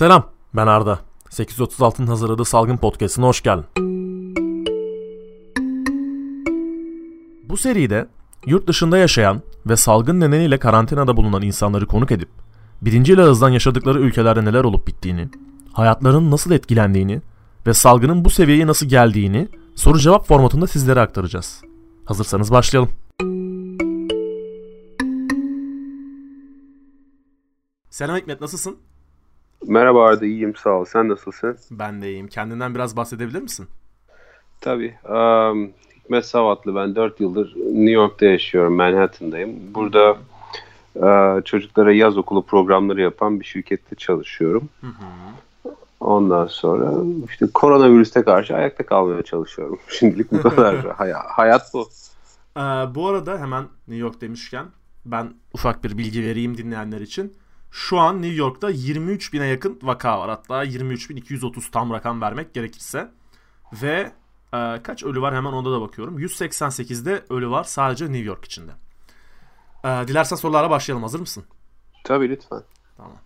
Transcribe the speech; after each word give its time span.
Selam, 0.00 0.30
ben 0.54 0.66
Arda. 0.66 0.98
836'ın 1.30 2.06
hazırladığı 2.06 2.44
Salgın 2.44 2.76
Podcast'ına 2.76 3.26
hoş 3.26 3.42
geldin. 3.42 3.66
Bu 7.48 7.56
seride 7.56 8.08
yurt 8.46 8.66
dışında 8.66 8.98
yaşayan 8.98 9.42
ve 9.66 9.76
salgın 9.76 10.20
nedeniyle 10.20 10.58
karantinada 10.58 11.16
bulunan 11.16 11.42
insanları 11.42 11.86
konuk 11.86 12.10
edip 12.10 12.28
birinci 12.82 13.22
ağızdan 13.22 13.48
yaşadıkları 13.48 14.00
ülkelerde 14.00 14.44
neler 14.44 14.64
olup 14.64 14.86
bittiğini, 14.86 15.28
hayatlarının 15.72 16.30
nasıl 16.30 16.50
etkilendiğini 16.50 17.20
ve 17.66 17.74
salgının 17.74 18.24
bu 18.24 18.30
seviyeye 18.30 18.66
nasıl 18.66 18.86
geldiğini 18.86 19.48
soru 19.74 19.98
cevap 19.98 20.26
formatında 20.26 20.66
sizlere 20.66 21.00
aktaracağız. 21.00 21.62
Hazırsanız 22.04 22.50
başlayalım. 22.50 22.90
Selam 27.90 28.16
Hikmet 28.16 28.40
nasılsın? 28.40 28.76
Merhaba 29.66 30.06
Arda, 30.06 30.26
iyiyim 30.26 30.56
sağ 30.56 30.70
ol. 30.70 30.84
Sen 30.84 31.08
nasılsın? 31.08 31.58
Ben 31.70 32.02
de 32.02 32.10
iyiyim. 32.10 32.28
Kendinden 32.28 32.74
biraz 32.74 32.96
bahsedebilir 32.96 33.42
misin? 33.42 33.68
Tabii. 34.60 34.94
Um, 35.08 35.70
Hikmet 35.96 36.26
Savatlı. 36.26 36.74
Ben 36.74 36.94
4 36.94 37.20
yıldır 37.20 37.56
New 37.56 37.90
York'ta 37.90 38.26
yaşıyorum. 38.26 38.74
Manhattan'dayım. 38.74 39.74
Burada 39.74 40.16
uh, 40.94 41.44
çocuklara 41.44 41.92
yaz 41.92 42.18
okulu 42.18 42.42
programları 42.46 43.00
yapan 43.00 43.40
bir 43.40 43.44
şirkette 43.44 43.96
çalışıyorum. 43.96 44.68
Hı 44.80 44.86
hı. 44.86 45.72
Ondan 46.00 46.46
sonra 46.46 46.92
işte 47.30 47.46
koronavirüste 47.54 48.22
karşı 48.22 48.56
ayakta 48.56 48.86
kalmaya 48.86 49.22
çalışıyorum. 49.22 49.78
Şimdilik 49.88 50.32
bu 50.32 50.42
kadar. 50.42 50.76
Hay- 50.96 51.12
hayat 51.12 51.74
bu. 51.74 51.88
Ee, 52.56 52.60
bu 52.94 53.08
arada 53.08 53.38
hemen 53.40 53.64
New 53.88 54.00
York 54.06 54.20
demişken 54.20 54.66
ben 55.04 55.32
ufak 55.54 55.84
bir 55.84 55.98
bilgi 55.98 56.22
vereyim 56.22 56.56
dinleyenler 56.56 57.00
için. 57.00 57.32
Şu 57.70 57.98
an 57.98 58.22
New 58.22 58.36
York'ta 58.36 58.70
23 58.70 59.32
bine 59.32 59.46
yakın 59.46 59.78
vaka 59.82 60.18
var. 60.18 60.30
Hatta 60.30 60.64
23.230 60.64 61.70
tam 61.70 61.90
rakam 61.90 62.20
vermek 62.20 62.54
gerekirse. 62.54 63.10
Ve 63.72 64.12
e, 64.54 64.82
kaç 64.82 65.04
ölü 65.04 65.20
var 65.20 65.34
hemen 65.34 65.52
onda 65.52 65.72
da 65.72 65.80
bakıyorum. 65.80 66.18
188'de 66.18 67.24
ölü 67.30 67.50
var 67.50 67.64
sadece 67.64 68.04
New 68.04 68.24
York 68.24 68.44
içinde. 68.44 68.72
E, 69.84 69.88
dilersen 69.88 70.36
sorulara 70.36 70.70
başlayalım. 70.70 71.02
Hazır 71.02 71.20
mısın? 71.20 71.44
Tabii 72.04 72.28
lütfen. 72.28 72.62
Tamam. 72.96 73.18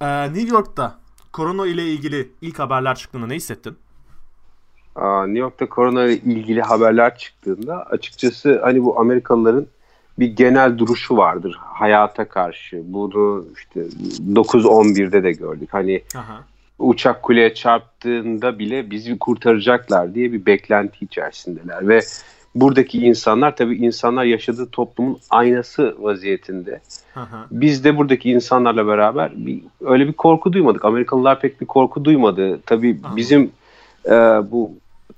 E, 0.00 0.34
New 0.34 0.56
York'ta 0.56 0.98
korona 1.32 1.66
ile 1.66 1.86
ilgili 1.86 2.32
ilk 2.40 2.58
haberler 2.58 2.94
çıktığında 2.94 3.26
ne 3.26 3.34
hissettin? 3.34 3.78
Aa, 4.94 5.26
New 5.26 5.38
York'ta 5.38 5.68
korona 5.68 6.04
ile 6.04 6.16
ilgili 6.16 6.62
haberler 6.62 7.18
çıktığında 7.18 7.82
açıkçası 7.82 8.60
hani 8.62 8.84
bu 8.84 9.00
Amerikalıların 9.00 9.66
bir 10.22 10.36
genel 10.36 10.78
duruşu 10.78 11.16
vardır 11.16 11.56
hayata 11.58 12.24
karşı. 12.24 12.82
Bunu 12.84 13.44
işte 13.56 13.80
9-11'de 14.32 15.22
de 15.22 15.32
gördük. 15.32 15.68
Hani 15.72 16.02
Aha. 16.16 16.44
uçak 16.78 17.22
kuleye 17.22 17.54
çarptığında 17.54 18.58
bile 18.58 18.90
bizi 18.90 19.18
kurtaracaklar 19.18 20.14
diye 20.14 20.32
bir 20.32 20.46
beklenti 20.46 21.04
içerisindeler 21.04 21.88
ve 21.88 22.00
buradaki 22.54 22.98
insanlar 22.98 23.56
tabii 23.56 23.76
insanlar 23.76 24.24
yaşadığı 24.24 24.70
toplumun 24.70 25.18
aynası 25.30 25.96
vaziyetinde. 25.98 26.80
Aha. 27.16 27.46
Biz 27.50 27.84
de 27.84 27.96
buradaki 27.96 28.30
insanlarla 28.30 28.86
beraber 28.86 29.32
bir, 29.36 29.60
öyle 29.80 30.08
bir 30.08 30.12
korku 30.12 30.52
duymadık. 30.52 30.84
Amerikalılar 30.84 31.40
pek 31.40 31.60
bir 31.60 31.66
korku 31.66 32.04
duymadı. 32.04 32.60
Tabii 32.66 33.00
Aha. 33.04 33.16
bizim 33.16 33.50
e, 34.06 34.12
bu 34.50 34.72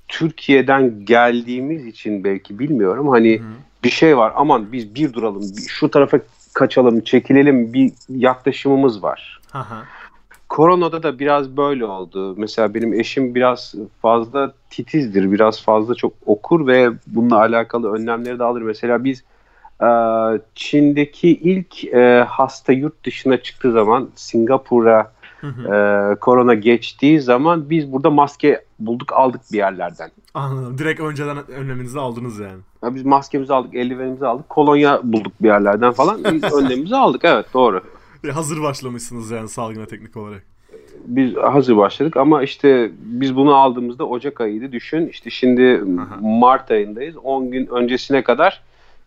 Türkiye'den 0.07 1.05
geldiğimiz 1.05 1.85
için 1.85 2.23
belki 2.23 2.59
bilmiyorum. 2.59 3.07
Hani 3.07 3.39
Hı 3.39 3.43
bir 3.85 3.89
şey 3.89 4.17
var 4.17 4.33
aman 4.35 4.71
biz 4.71 4.95
bir 4.95 5.13
duralım 5.13 5.41
bir 5.41 5.61
şu 5.67 5.91
tarafa 5.91 6.19
kaçalım 6.53 7.01
çekilelim 7.01 7.73
bir 7.73 7.91
yaklaşımımız 8.09 9.03
var. 9.03 9.41
Aha. 9.53 9.83
Koronada 10.49 11.03
da 11.03 11.19
biraz 11.19 11.57
böyle 11.57 11.85
oldu. 11.85 12.35
Mesela 12.37 12.73
benim 12.73 12.93
eşim 12.93 13.35
biraz 13.35 13.75
fazla 14.01 14.53
titizdir, 14.69 15.31
biraz 15.31 15.63
fazla 15.63 15.95
çok 15.95 16.13
okur 16.25 16.67
ve 16.67 16.89
bununla 17.07 17.39
alakalı 17.39 17.93
önlemleri 17.93 18.39
de 18.39 18.43
alır. 18.43 18.61
Mesela 18.61 19.03
biz 19.03 19.23
e, 19.81 19.87
Çin'deki 20.55 21.29
ilk 21.29 21.83
e, 21.83 22.25
hasta 22.29 22.73
yurt 22.73 23.05
dışına 23.05 23.37
çıktığı 23.37 23.71
zaman 23.71 24.09
Singapur'a 24.15 25.11
e, 25.43 26.15
korona 26.21 26.53
geçtiği 26.53 27.21
zaman 27.21 27.69
biz 27.69 27.91
burada 27.91 28.09
maske 28.09 28.65
bulduk 28.79 29.13
aldık 29.13 29.41
bir 29.51 29.57
yerlerden. 29.57 30.11
Anladım. 30.33 30.77
Direkt 30.77 30.99
önceden 30.99 31.51
önleminizi 31.51 31.99
aldınız 31.99 32.39
yani. 32.39 32.59
Ya 32.83 32.95
biz 32.95 33.05
maskemizi 33.05 33.53
aldık, 33.53 33.75
eldivenimizi 33.75 34.27
aldık, 34.27 34.49
kolonya 34.49 34.99
bulduk 35.03 35.33
bir 35.41 35.47
yerlerden 35.47 35.91
falan. 35.91 36.23
önlemimizi 36.53 36.95
aldık 36.95 37.21
evet 37.25 37.45
doğru. 37.53 37.81
hazır 38.33 38.61
başlamışsınız 38.61 39.31
yani 39.31 39.49
salgına 39.49 39.85
teknik 39.85 40.17
olarak. 40.17 40.43
Biz 41.05 41.35
hazır 41.35 41.77
başladık 41.77 42.17
ama 42.17 42.43
işte 42.43 42.91
biz 42.99 43.35
bunu 43.35 43.55
aldığımızda 43.55 44.05
Ocak 44.05 44.41
ayıydı 44.41 44.71
düşün. 44.71 45.07
İşte 45.07 45.29
şimdi 45.29 45.83
Aha. 46.01 46.17
Mart 46.21 46.71
ayındayız. 46.71 47.17
10 47.17 47.51
gün 47.51 47.67
öncesine 47.67 48.23
kadar 48.23 48.63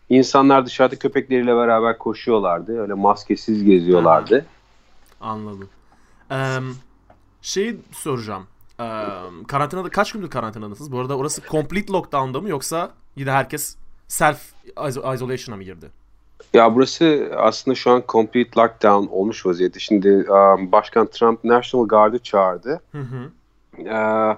insanlar 0.09 0.65
dışarıda 0.65 0.95
köpekleriyle 0.95 1.55
beraber 1.55 1.97
koşuyorlardı. 1.97 2.81
Öyle 2.81 2.93
maskesiz 2.93 3.63
geziyorlardı. 3.63 4.45
Aha. 5.21 5.29
Anladım. 5.31 5.69
Ee, 6.31 6.59
şeyi 7.41 7.77
soracağım. 7.91 8.47
Ee, 8.79 8.83
karantinada 9.47 9.89
kaç 9.89 10.11
gündür 10.11 10.29
karantinadasınız? 10.29 10.91
Bu 10.91 10.99
arada 10.99 11.17
orası 11.17 11.41
complete 11.49 11.93
lockdown'da 11.93 12.41
mı 12.41 12.49
yoksa 12.49 12.91
yine 13.15 13.31
herkes 13.31 13.75
self 14.07 14.41
isolation'a 15.13 15.57
mı 15.57 15.63
girdi? 15.63 15.89
Ya 16.53 16.75
burası 16.75 17.31
aslında 17.37 17.75
şu 17.75 17.91
an 17.91 18.03
complete 18.09 18.61
lockdown 18.61 19.13
olmuş 19.13 19.45
vaziyette. 19.45 19.79
Şimdi 19.79 20.09
um, 20.09 20.71
Başkan 20.71 21.07
Trump 21.07 21.43
National 21.43 21.87
Guard'ı 21.87 22.19
çağırdı. 22.19 22.81
Hı 22.91 23.01
hı. 23.01 23.29
Uh, 23.77 24.37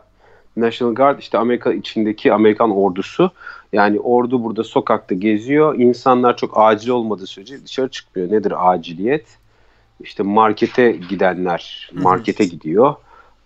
National 0.58 0.96
Guard 0.96 1.20
işte 1.20 1.38
Amerika 1.38 1.74
içindeki 1.74 2.34
Amerikan 2.34 2.72
ordusu. 2.72 3.32
Yani 3.74 4.00
ordu 4.00 4.44
burada 4.44 4.64
sokakta 4.64 5.16
geziyor. 5.16 5.76
İnsanlar 5.76 6.38
çok 6.38 6.52
acil 6.56 6.90
olmadığı 6.90 7.28
sürece 7.28 7.66
dışarı 7.66 7.90
çıkmıyor. 7.90 8.32
Nedir 8.32 8.72
aciliyet? 8.72 9.26
İşte 10.04 10.24
markete 10.24 10.92
gidenler 10.92 11.92
markete 11.94 12.46
gidiyor. 12.46 12.96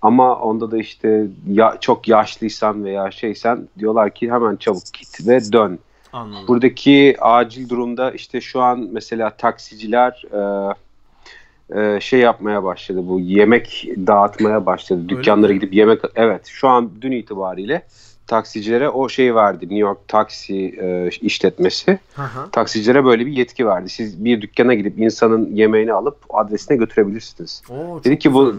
Ama 0.02 0.36
onda 0.36 0.72
da 0.72 0.78
işte 0.78 1.28
ya, 1.48 1.78
çok 1.82 2.08
yaşlıysan 2.08 2.86
veya 2.86 3.12
şeysen 3.12 3.68
diyorlar 3.80 4.14
ki 4.14 4.32
hemen 4.32 4.56
çabuk 4.56 4.84
git 4.94 5.28
ve 5.28 5.52
dön. 5.54 5.80
Anladım. 6.14 6.48
Buradaki 6.48 7.16
acil 7.22 7.70
durumda 7.70 8.12
işte 8.12 8.42
şu 8.42 8.62
an 8.62 8.90
mesela 8.92 9.30
taksiciler 9.30 10.24
e, 10.34 10.76
e, 11.80 12.00
şey 12.00 12.20
yapmaya 12.20 12.64
başladı 12.64 13.02
bu 13.04 13.20
yemek 13.20 13.88
dağıtmaya 14.08 14.66
başladı. 14.66 15.10
Dükkanlara 15.10 15.54
gidip 15.54 15.74
yemek 15.74 16.02
evet 16.16 16.46
şu 16.46 16.68
an 16.68 16.92
dün 17.02 17.12
itibariyle 17.12 17.86
taksicilere 18.28 18.90
o 18.90 19.09
şey 19.09 19.36
verdi. 19.36 19.66
New 19.66 19.78
York 19.78 20.08
taksi 20.08 20.56
e, 20.81 21.09
işletmesi. 21.22 22.00
Aha. 22.18 22.50
Taksicilere 22.52 23.06
böyle 23.06 23.25
bir 23.25 23.31
yetki 23.31 23.68
verdi. 23.68 23.90
Siz 23.90 24.25
bir 24.25 24.41
dükkana 24.41 24.74
gidip 24.74 25.00
insanın 25.00 25.56
yemeğini 25.56 25.94
alıp 25.94 26.18
adresine 26.30 26.78
götürebilirsiniz. 26.78 27.62
Oo, 27.69 28.03
Dedi 28.03 28.19
ki 28.19 28.34
bu 28.34 28.56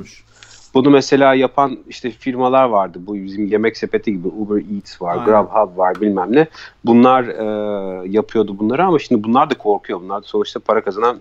bunu 0.74 0.90
mesela 0.90 1.34
yapan 1.34 1.78
işte 1.88 2.10
firmalar 2.10 2.64
vardı. 2.64 2.98
Bu 3.06 3.14
bizim 3.14 3.46
yemek 3.46 3.76
sepeti 3.76 4.12
gibi 4.12 4.28
Uber 4.28 4.74
Eats 4.76 5.02
var, 5.02 5.12
Aynen. 5.12 5.24
Grubhub 5.24 5.78
var 5.78 6.00
bilmem 6.00 6.32
ne. 6.32 6.46
Bunlar 6.84 7.24
e, 7.24 8.08
yapıyordu 8.08 8.58
bunları 8.58 8.84
ama 8.84 8.98
şimdi 8.98 9.24
bunlar 9.24 9.50
da 9.50 9.54
korkuyor. 9.58 10.00
Bunlar 10.00 10.22
da 10.22 10.26
sonuçta 10.26 10.60
para 10.60 10.84
kazanan 10.84 11.18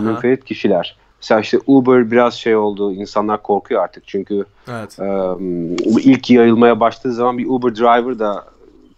münferit 0.00 0.44
kişiler. 0.44 0.96
Mesela 1.22 1.40
işte 1.40 1.58
Uber 1.66 2.10
biraz 2.10 2.34
şey 2.34 2.56
oldu. 2.56 2.92
insanlar 2.92 3.42
korkuyor 3.42 3.82
artık 3.82 4.06
çünkü 4.06 4.44
evet. 4.68 4.98
e, 4.98 5.34
ilk 6.00 6.30
yayılmaya 6.30 6.80
başladığı 6.80 7.12
zaman 7.12 7.38
bir 7.38 7.46
Uber 7.48 7.76
driver 7.76 8.18
da 8.18 8.44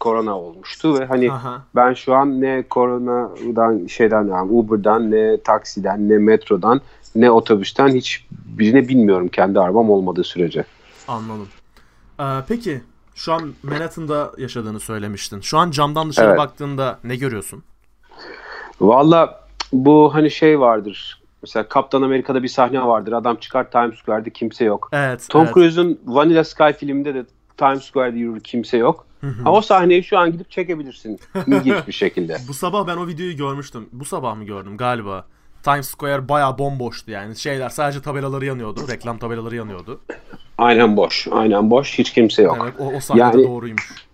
korona 0.01 0.39
olmuştu 0.39 0.99
ve 0.99 1.05
hani 1.05 1.33
Aha. 1.33 1.63
ben 1.77 1.95
şu 1.95 2.15
an 2.15 2.41
ne 2.41 2.63
koronadan 2.63 3.87
şeyden 3.87 4.25
yani 4.25 4.53
Uber'dan 4.53 5.11
ne 5.11 5.41
taksiden 5.41 6.09
ne 6.09 6.19
metrodan 6.19 6.81
ne 7.15 7.31
otobüsten 7.31 7.89
hiç 7.89 8.27
birine 8.31 8.89
bilmiyorum 8.89 9.29
kendi 9.29 9.61
arabam 9.61 9.91
olmadığı 9.91 10.25
sürece. 10.25 10.65
Anladım. 11.09 11.49
Ee, 12.21 12.25
peki 12.49 12.81
şu 13.15 13.33
an 13.33 13.55
Manhattan'da 13.63 14.33
yaşadığını 14.39 14.81
söylemiştin. 14.81 15.41
Şu 15.41 15.59
an 15.59 15.71
camdan 15.71 16.11
dışarı 16.11 16.29
evet. 16.29 16.39
baktığında 16.39 16.99
ne 17.05 17.17
görüyorsun? 17.17 17.63
Valla 18.81 19.41
bu 19.73 20.15
hani 20.15 20.31
şey 20.31 20.61
vardır 20.61 21.20
Mesela 21.43 21.69
Kaptan 21.69 22.03
Amerika'da 22.03 22.43
bir 22.43 22.49
sahne 22.49 22.83
vardır. 22.83 23.13
Adam 23.13 23.37
çıkar 23.37 23.71
Times 23.71 23.95
Square'de 23.99 24.31
kimse 24.31 24.65
yok. 24.65 24.89
Evet. 24.93 25.27
Tom 25.31 25.45
evet. 25.45 25.55
Cruise'un 25.55 26.01
Vanilla 26.07 26.45
Sky 26.45 26.73
filminde 26.79 27.15
de 27.15 27.25
Times 27.57 27.85
Square'de 27.85 28.19
yürür 28.19 28.41
kimse 28.41 28.77
yok. 28.77 29.07
Ha, 29.45 29.53
o 29.53 29.61
sahneyi 29.61 30.05
şu 30.05 30.19
an 30.19 30.33
gidip 30.33 30.51
çekebilirsin. 30.51 31.21
İlginç 31.47 31.87
bir 31.87 31.93
şekilde. 31.93 32.37
Bu 32.49 32.55
sabah 32.55 32.87
ben 32.87 32.97
o 32.97 33.07
videoyu 33.07 33.37
görmüştüm. 33.37 33.89
Bu 33.93 34.05
sabah 34.05 34.37
mı 34.37 34.45
gördüm 34.45 34.77
galiba. 34.77 35.25
Times 35.63 35.89
Square 35.89 36.29
baya 36.29 36.59
bomboştu 36.59 37.11
yani. 37.11 37.37
Şeyler 37.37 37.69
sadece 37.69 38.03
tabelaları 38.03 38.45
yanıyordu. 38.45 38.81
Reklam 38.89 39.19
tabelaları 39.19 39.57
yanıyordu. 39.57 40.01
Aynen 40.59 40.97
boş. 40.97 41.29
Aynen 41.31 41.71
boş. 41.71 41.99
Hiç 41.99 42.13
kimse 42.13 42.43
yok. 42.43 42.59
Evet 42.63 42.75
o, 42.79 42.97
o 42.97 43.01
sahnede 43.01 43.23
yani, 43.23 43.45
doğruymuş. 43.45 44.10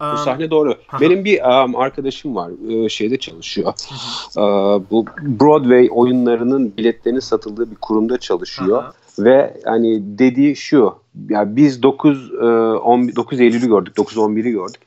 Bu 0.00 0.16
sahne 0.16 0.50
doğru. 0.50 0.74
Aha. 0.88 1.00
Benim 1.00 1.24
bir 1.24 1.64
um, 1.64 1.76
arkadaşım 1.76 2.36
var. 2.36 2.50
E, 2.68 2.88
şeyde 2.88 3.18
çalışıyor. 3.18 3.72
Uh, 4.36 4.82
bu 4.90 5.04
Broadway 5.22 5.88
oyunlarının 5.90 6.76
biletlerinin 6.76 7.20
satıldığı 7.20 7.70
bir 7.70 7.76
kurumda 7.76 8.18
çalışıyor. 8.18 8.78
Aha. 8.78 8.92
Ve 9.18 9.60
hani 9.64 10.18
dediği 10.18 10.56
şu. 10.56 10.94
Ya 11.28 11.56
biz 11.56 11.82
9 11.82 12.32
10 12.32 13.16
9 13.16 13.40
Eylül'ü 13.40 13.66
gördük. 13.68 13.96
9 13.96 14.16
11'i 14.16 14.50
gördük. 14.50 14.80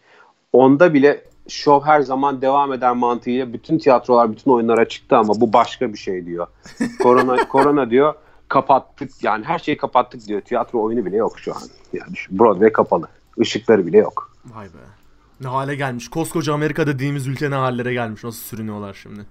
Onda 0.54 0.94
bile 0.94 1.22
şov 1.48 1.82
her 1.82 2.02
zaman 2.02 2.42
devam 2.42 2.74
eder 2.74 2.92
mantığıyla 2.92 3.54
bütün 3.54 3.78
tiyatrolar, 3.78 4.32
bütün 4.32 4.52
oyunlara 4.52 4.88
çıktı 4.88 5.18
ama 5.18 5.34
bu 5.42 5.54
başka 5.54 5.94
bir 5.94 5.98
şey 5.98 6.26
diyor. 6.26 6.48
Korona 7.04 7.48
korona 7.50 7.90
diyor 7.90 8.14
kapattık 8.48 9.24
yani 9.24 9.46
her 9.46 9.60
şeyi 9.60 9.78
kapattık 9.78 10.28
diyor. 10.28 10.42
Tiyatro 10.42 10.82
oyunu 10.84 11.06
bile 11.06 11.18
yok 11.18 11.40
şu 11.40 11.56
an. 11.56 11.62
Yani 11.94 12.14
Broadway 12.32 12.72
kapalı. 12.72 13.08
Işıkları 13.38 13.88
bile 13.88 13.98
yok. 13.98 14.32
Vay 14.46 14.66
be. 14.66 15.03
Ne 15.42 15.48
hale 15.48 15.76
gelmiş. 15.76 16.08
Koskoca 16.10 16.54
Amerika 16.54 16.88
dediğimiz 16.88 17.28
ülke 17.28 17.52
ne 17.52 17.56
hallere 17.56 17.94
gelmiş. 17.94 18.24
Nasıl 18.24 18.42
sürünüyorlar 18.44 18.94
şimdi? 18.94 19.26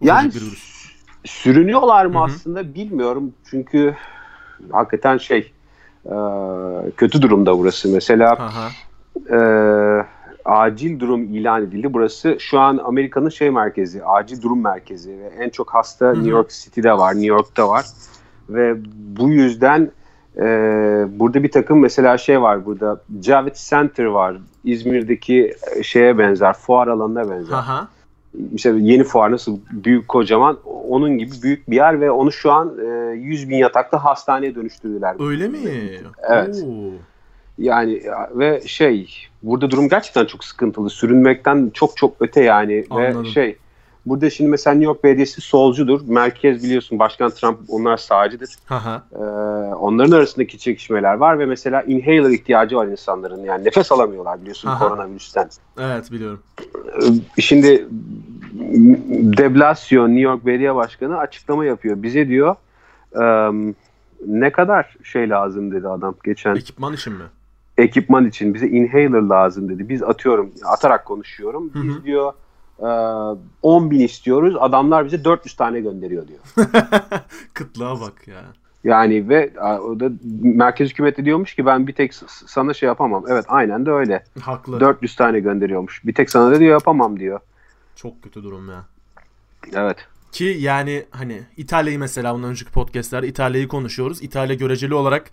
Ufacık 0.00 0.02
yani 0.02 0.32
sürünüyorlar 1.24 2.06
mı 2.06 2.14
Hı-hı. 2.14 2.22
aslında 2.22 2.74
bilmiyorum. 2.74 3.32
Çünkü 3.50 3.96
hakikaten 4.72 5.18
şey 5.18 5.52
e, 6.06 6.14
kötü 6.96 7.22
durumda 7.22 7.58
burası. 7.58 7.88
Mesela 7.88 8.52
e, 9.30 9.38
acil 10.44 11.00
durum 11.00 11.24
ilan 11.24 11.62
edildi. 11.62 11.92
Burası 11.94 12.36
şu 12.40 12.60
an 12.60 12.80
Amerika'nın 12.84 13.28
şey 13.28 13.50
merkezi, 13.50 14.04
acil 14.04 14.42
durum 14.42 14.62
merkezi 14.62 15.18
ve 15.18 15.26
en 15.38 15.50
çok 15.50 15.74
hasta 15.74 16.06
Hı-hı. 16.06 16.14
New 16.14 16.30
York 16.30 16.50
City'de 16.50 16.92
var, 16.92 17.14
New 17.14 17.26
York'ta 17.26 17.68
var 17.68 17.86
ve 18.48 18.76
bu 18.94 19.30
yüzden 19.30 19.90
e, 20.38 20.44
burada 21.08 21.42
bir 21.42 21.50
takım 21.50 21.80
mesela 21.80 22.18
şey 22.18 22.42
var 22.42 22.66
burada 22.66 23.00
Javits 23.22 23.70
Center 23.70 24.04
var 24.04 24.36
İzmir'deki 24.64 25.54
şeye 25.82 26.18
benzer 26.18 26.52
fuar 26.52 26.88
alanına 26.88 27.30
benzer. 27.30 27.54
Aha. 27.54 27.88
İşte 28.54 28.74
yeni 28.78 29.04
fuar 29.04 29.30
nasıl 29.30 29.58
büyük 29.70 30.08
kocaman 30.08 30.58
onun 30.88 31.18
gibi 31.18 31.30
büyük 31.42 31.70
bir 31.70 31.76
yer 31.76 32.00
ve 32.00 32.10
onu 32.10 32.32
şu 32.32 32.52
an 32.52 32.74
e, 32.78 33.14
100 33.14 33.48
bin 33.48 33.56
yataklı 33.56 33.98
hastaneye 33.98 34.54
dönüştürdüler. 34.54 35.28
Öyle 35.28 35.48
mi? 35.48 35.58
Evet. 36.30 36.64
Oo. 36.66 36.92
Yani 37.58 38.02
ve 38.30 38.60
şey 38.66 39.16
burada 39.42 39.70
durum 39.70 39.88
gerçekten 39.88 40.26
çok 40.26 40.44
sıkıntılı. 40.44 40.90
Sürünmekten 40.90 41.70
çok 41.74 41.96
çok 41.96 42.14
öte 42.20 42.42
yani 42.42 42.84
Anladım. 42.90 43.24
ve 43.24 43.28
şey 43.28 43.56
Burada 44.06 44.30
şimdi 44.30 44.50
mesela 44.50 44.74
New 44.74 44.84
York 44.84 45.04
Belediyesi 45.04 45.40
solcudur. 45.40 46.00
Merkez 46.06 46.62
biliyorsun 46.64 46.98
Başkan 46.98 47.30
Trump 47.30 47.58
onlar 47.68 47.96
sağcıdır. 47.96 48.50
Ee, 49.12 49.18
onların 49.74 50.12
arasındaki 50.12 50.58
çekişmeler 50.58 51.14
var 51.14 51.38
ve 51.38 51.46
mesela 51.46 51.82
inhaler 51.82 52.30
ihtiyacı 52.30 52.76
var 52.76 52.86
insanların. 52.86 53.44
Yani 53.44 53.64
nefes 53.64 53.92
alamıyorlar 53.92 54.40
biliyorsun 54.40 54.68
Aha. 54.68 54.88
koronavirüsten. 54.88 55.48
Evet 55.80 56.12
biliyorum. 56.12 56.42
Ee, 57.36 57.40
şimdi 57.42 57.88
de 59.38 59.54
Blasio 59.54 60.08
New 60.08 60.20
York 60.20 60.46
Belediye 60.46 60.74
Başkanı 60.74 61.18
açıklama 61.18 61.64
yapıyor. 61.64 62.02
Bize 62.02 62.28
diyor 62.28 62.56
um, 63.12 63.74
ne 64.26 64.52
kadar 64.52 64.96
şey 65.02 65.30
lazım 65.30 65.72
dedi 65.72 65.88
adam 65.88 66.14
geçen. 66.24 66.56
Ekipman 66.56 66.92
için 66.92 67.12
mi? 67.12 67.24
Ekipman 67.78 68.26
için 68.26 68.54
bize 68.54 68.68
inhaler 68.68 69.22
lazım 69.22 69.68
dedi. 69.68 69.88
Biz 69.88 70.02
atıyorum 70.02 70.52
atarak 70.64 71.04
konuşuyorum. 71.04 71.70
Biz 71.74 71.94
Hı-hı. 71.94 72.04
diyor 72.04 72.32
10 72.78 73.86
ee, 73.86 73.90
bin 73.90 74.00
istiyoruz. 74.00 74.56
Adamlar 74.60 75.04
bize 75.04 75.24
400 75.24 75.56
tane 75.56 75.80
gönderiyor 75.80 76.28
diyor. 76.28 76.40
Kıtlığa 77.54 78.00
bak 78.00 78.28
ya. 78.28 78.44
Yani 78.84 79.28
ve 79.28 79.52
o 79.60 80.00
da 80.00 80.10
merkez 80.42 80.90
hükümeti 80.90 81.24
diyormuş 81.24 81.54
ki 81.54 81.66
ben 81.66 81.86
bir 81.86 81.92
tek 81.92 82.14
sana 82.46 82.74
şey 82.74 82.86
yapamam. 82.86 83.24
Evet 83.28 83.44
aynen 83.48 83.86
de 83.86 83.90
öyle. 83.90 84.24
Haklı. 84.40 84.80
400 84.80 85.16
tane 85.16 85.40
gönderiyormuş. 85.40 86.04
Bir 86.04 86.14
tek 86.14 86.30
sana 86.30 86.50
da 86.50 86.60
diyor 86.60 86.70
yapamam 86.70 87.20
diyor. 87.20 87.40
Çok 87.96 88.22
kötü 88.22 88.42
durum 88.42 88.68
ya. 88.68 88.84
Evet. 89.74 89.96
Ki 90.32 90.56
yani 90.60 91.04
hani 91.10 91.42
İtalya'yı 91.56 91.98
mesela 91.98 92.34
bundan 92.34 92.50
önceki 92.50 92.72
podcastlerde 92.72 93.28
İtalya'yı 93.28 93.68
konuşuyoruz. 93.68 94.22
İtalya 94.22 94.54
göreceli 94.54 94.94
olarak 94.94 95.30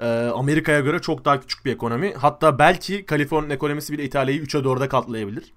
e, 0.00 0.06
Amerika'ya 0.34 0.80
göre 0.80 0.98
çok 0.98 1.24
daha 1.24 1.40
küçük 1.40 1.64
bir 1.64 1.72
ekonomi. 1.72 2.14
Hatta 2.14 2.58
belki 2.58 3.06
Kaliforniya 3.06 3.54
ekonomisi 3.54 3.92
bile 3.92 4.04
İtalya'yı 4.04 4.42
3'e 4.42 4.60
4'e 4.60 4.88
katlayabilir. 4.88 5.52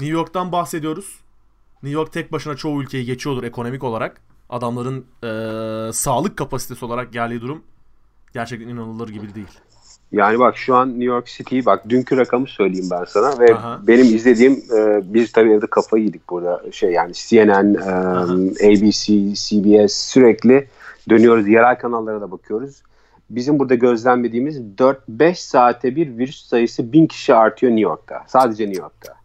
New 0.00 0.14
York'tan 0.14 0.52
bahsediyoruz. 0.52 1.20
New 1.82 2.00
York 2.00 2.12
tek 2.12 2.32
başına 2.32 2.56
çoğu 2.56 2.82
ülkeyi 2.82 3.04
geçiyordur 3.04 3.44
ekonomik 3.44 3.84
olarak. 3.84 4.20
Adamların 4.48 5.06
e, 5.22 5.92
sağlık 5.92 6.36
kapasitesi 6.36 6.84
olarak 6.84 7.12
geldiği 7.12 7.40
durum 7.40 7.62
gerçekten 8.34 8.68
inanılır 8.68 9.08
gibi 9.08 9.34
değil. 9.34 9.60
Yani 10.12 10.38
bak 10.38 10.56
şu 10.56 10.74
an 10.74 10.88
New 10.88 11.04
York 11.04 11.26
City 11.26 11.60
bak 11.66 11.88
dünkü 11.88 12.16
rakamı 12.16 12.46
söyleyeyim 12.46 12.88
ben 12.90 13.04
sana 13.04 13.38
ve 13.38 13.54
Aha. 13.54 13.80
benim 13.86 14.04
izlediğim 14.04 14.52
e, 14.52 15.00
biz 15.14 15.32
tabii 15.32 15.52
evde 15.52 15.66
kafayı 15.66 16.04
yedik 16.04 16.30
burada 16.30 16.62
şey 16.72 16.90
yani 16.92 17.12
CNN, 17.14 17.74
e, 17.74 18.68
ABC, 18.68 19.34
CBS 19.34 19.94
sürekli 19.94 20.68
dönüyoruz 21.10 21.48
yerel 21.48 21.78
kanallara 21.78 22.20
da 22.20 22.30
bakıyoruz. 22.30 22.82
Bizim 23.30 23.58
burada 23.58 23.74
gözlemlediğimiz 23.74 24.58
4-5 24.58 25.34
saate 25.34 25.96
bir 25.96 26.18
virüs 26.18 26.46
sayısı 26.46 26.92
1000 26.92 27.06
kişi 27.06 27.34
artıyor 27.34 27.72
New 27.72 27.82
York'ta. 27.82 28.24
Sadece 28.26 28.66
New 28.66 28.82
York'ta. 28.82 29.19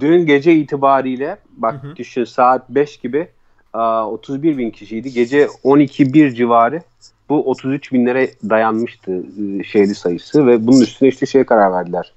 Dün 0.00 0.26
gece 0.26 0.54
itibariyle 0.54 1.38
bak 1.56 1.82
hı 1.82 1.88
hı. 1.88 1.96
düşün 1.96 2.24
saat 2.24 2.70
5 2.70 2.96
gibi 2.96 3.28
31 3.74 4.58
bin 4.58 4.70
kişiydi. 4.70 5.12
Gece 5.12 5.48
12 5.62 6.12
bir 6.12 6.34
civarı 6.34 6.82
bu 7.28 7.50
33 7.50 7.92
binlere 7.92 8.30
dayanmıştı 8.50 9.12
ıı, 9.12 9.64
şeyli 9.64 9.94
sayısı 9.94 10.46
ve 10.46 10.66
bunun 10.66 10.80
üstüne 10.80 11.08
işte 11.08 11.26
şeye 11.26 11.46
karar 11.46 11.72
verdiler. 11.72 12.12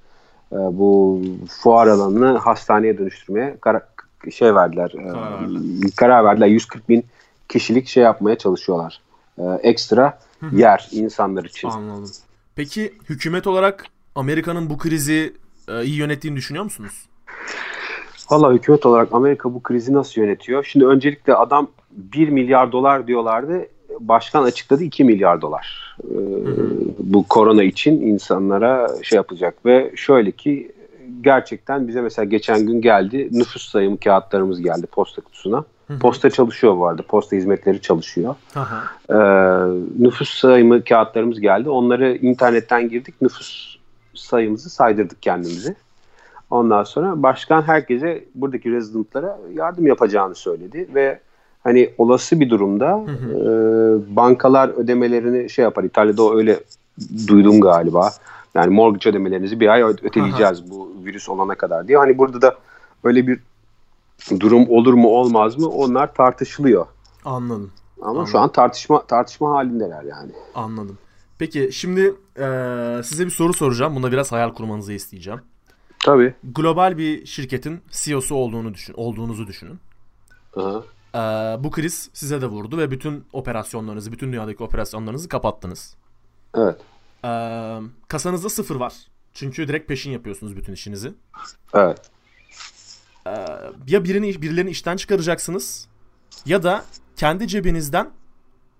Bu 0.52 1.22
fuar 1.48 1.86
alanını 1.86 2.38
hastaneye 2.38 2.98
dönüştürmeye 2.98 3.56
karar, 3.60 3.82
şey 4.30 4.54
verdiler. 4.54 4.92
Karar, 4.92 5.40
karar 5.96 6.24
verdiler. 6.24 6.46
140 6.46 6.88
bin 6.88 7.04
kişilik 7.48 7.88
şey 7.88 8.02
yapmaya 8.02 8.38
çalışıyorlar. 8.38 9.00
Ekstra 9.62 10.18
yer 10.52 10.88
insanlar 10.92 11.44
için. 11.44 11.68
Anladım. 11.68 12.10
Peki 12.56 12.94
hükümet 13.08 13.46
olarak 13.46 13.86
Amerika'nın 14.14 14.70
bu 14.70 14.78
krizi 14.78 15.34
iyi 15.82 15.96
yönettiğini 15.96 16.36
düşünüyor 16.36 16.64
musunuz? 16.64 17.06
Valla 18.30 18.52
hükümet 18.52 18.86
olarak 18.86 19.08
Amerika 19.12 19.54
bu 19.54 19.62
krizi 19.62 19.92
nasıl 19.94 20.20
yönetiyor? 20.20 20.64
Şimdi 20.64 20.86
öncelikle 20.86 21.34
adam 21.34 21.68
1 21.90 22.28
milyar 22.28 22.72
dolar 22.72 23.06
diyorlardı. 23.06 23.66
Başkan 24.00 24.42
açıkladı 24.42 24.84
2 24.84 25.04
milyar 25.04 25.40
dolar. 25.40 25.96
Ee, 26.04 26.16
bu 26.98 27.28
korona 27.28 27.62
için 27.62 28.00
insanlara 28.00 28.88
şey 29.02 29.16
yapacak 29.16 29.66
ve 29.66 29.92
şöyle 29.96 30.30
ki 30.30 30.72
gerçekten 31.20 31.88
bize 31.88 32.00
mesela 32.00 32.24
geçen 32.24 32.66
gün 32.66 32.80
geldi 32.80 33.28
nüfus 33.32 33.70
sayımı 33.70 34.00
kağıtlarımız 34.00 34.62
geldi 34.62 34.86
posta 34.86 35.22
kutusuna. 35.22 35.64
Posta 36.00 36.30
çalışıyor 36.30 36.78
bu 36.78 36.86
arada. 36.86 37.02
Posta 37.02 37.36
hizmetleri 37.36 37.80
çalışıyor. 37.80 38.34
Ee, 39.10 39.14
nüfus 39.98 40.28
sayımı 40.28 40.84
kağıtlarımız 40.84 41.40
geldi. 41.40 41.70
Onları 41.70 42.16
internetten 42.16 42.88
girdik. 42.88 43.14
Nüfus 43.22 43.76
sayımızı 44.14 44.70
saydırdık 44.70 45.22
kendimizi. 45.22 45.76
Ondan 46.52 46.84
sonra 46.84 47.22
başkan 47.22 47.62
herkese 47.62 48.24
buradaki 48.34 48.72
residentlara 48.72 49.38
yardım 49.54 49.86
yapacağını 49.86 50.34
söyledi 50.34 50.88
ve 50.94 51.20
hani 51.64 51.90
olası 51.98 52.40
bir 52.40 52.50
durumda 52.50 53.04
hı 53.06 53.12
hı. 53.12 53.30
E, 53.38 54.16
bankalar 54.16 54.68
ödemelerini 54.68 55.50
şey 55.50 55.62
yapar. 55.62 55.84
İtalya'da 55.84 56.34
öyle 56.34 56.60
duydum 57.28 57.60
galiba. 57.60 58.10
Yani 58.54 58.74
mortgage 58.74 59.10
ödemelerinizi 59.10 59.60
bir 59.60 59.68
ay 59.68 59.82
öteleyeceğiz 59.82 60.60
Aha. 60.60 60.70
bu 60.70 60.92
virüs 61.04 61.28
olana 61.28 61.54
kadar 61.54 61.88
diye. 61.88 61.98
Hani 61.98 62.18
burada 62.18 62.42
da 62.42 62.54
öyle 63.04 63.26
bir 63.26 63.40
durum 64.40 64.70
olur 64.70 64.94
mu 64.94 65.08
olmaz 65.08 65.58
mı 65.58 65.68
onlar 65.68 66.14
tartışılıyor. 66.14 66.86
Anladım. 67.24 67.70
Ama 68.00 68.10
Anladım. 68.10 68.26
şu 68.26 68.38
an 68.38 68.52
tartışma 68.52 69.06
tartışma 69.06 69.50
halindeler 69.50 70.02
yani. 70.02 70.32
Anladım. 70.54 70.98
Peki 71.38 71.70
şimdi 71.72 72.14
e, 72.38 72.46
size 73.04 73.24
bir 73.24 73.30
soru 73.30 73.52
soracağım. 73.52 73.96
Bunda 73.96 74.12
biraz 74.12 74.32
hayal 74.32 74.50
kurmanızı 74.50 74.92
isteyeceğim. 74.92 75.40
Tabii. 76.02 76.34
Global 76.44 76.98
bir 76.98 77.26
şirketin 77.26 77.80
CEO'su 77.90 78.34
olduğunu 78.34 78.74
düşün, 78.74 78.94
olduğunuzu 78.96 79.46
düşünün. 79.46 79.78
Aha. 80.56 80.82
Ee, 81.14 81.18
bu 81.64 81.70
kriz 81.70 82.10
size 82.12 82.40
de 82.42 82.46
vurdu 82.46 82.78
ve 82.78 82.90
bütün 82.90 83.24
operasyonlarınızı, 83.32 84.12
bütün 84.12 84.32
dünyadaki 84.32 84.62
operasyonlarınızı 84.62 85.28
kapattınız. 85.28 85.96
Evet. 86.54 86.80
Ee, 87.24 87.78
kasanızda 88.08 88.48
sıfır 88.48 88.76
var. 88.76 88.94
Çünkü 89.34 89.68
direkt 89.68 89.88
peşin 89.88 90.10
yapıyorsunuz 90.10 90.56
bütün 90.56 90.72
işinizi. 90.72 91.12
Evet. 91.74 92.10
Ee, 93.26 93.30
ya 93.88 94.04
birini 94.04 94.42
birilerini 94.42 94.70
işten 94.70 94.96
çıkaracaksınız 94.96 95.88
ya 96.46 96.62
da 96.62 96.84
kendi 97.16 97.48
cebinizden 97.48 98.10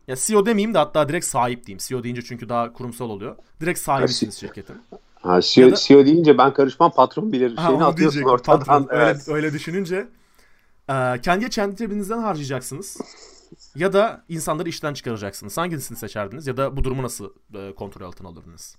ya 0.09 0.17
CEO 0.17 0.47
demeyeyim 0.47 0.75
de 0.75 0.79
hatta 0.79 1.09
direkt 1.09 1.26
sahip 1.26 1.67
diyeyim. 1.67 1.79
CEO 1.83 2.02
deyince 2.02 2.23
çünkü 2.23 2.49
daha 2.49 2.73
kurumsal 2.73 3.11
oluyor. 3.11 3.37
Direkt 3.61 3.79
sahibisiniz 3.81 4.41
şirketin. 4.41 4.76
Ha, 5.23 5.41
CEO, 5.41 5.71
da, 5.71 5.75
CEO 5.76 6.07
deyince 6.07 6.38
ben 6.38 6.52
karışmam 6.52 6.91
patron 6.91 7.33
bilir 7.33 7.57
ha, 7.57 7.67
şeyini 7.67 7.85
atıyorsun 7.85 8.21
diyecek, 8.21 8.33
ortadan. 8.33 8.59
Patron, 8.59 8.88
evet. 8.91 9.29
öyle, 9.29 9.37
öyle 9.37 9.52
düşününce 9.52 10.09
e, 10.91 11.21
kendi 11.23 11.50
kendi 11.50 11.76
cebinizden 11.76 12.19
harcayacaksınız. 12.19 12.99
Ya 13.75 13.93
da 13.93 14.25
insanları 14.29 14.69
işten 14.69 14.95
çıkaracaksınız. 14.95 15.59
Hangisini 15.59 15.99
seçerdiniz 15.99 16.47
ya 16.47 16.57
da 16.57 16.76
bu 16.76 16.85
durumu 16.85 17.02
nasıl 17.02 17.31
e, 17.55 17.75
kontrol 17.75 18.07
altına 18.07 18.29
alırdınız? 18.29 18.76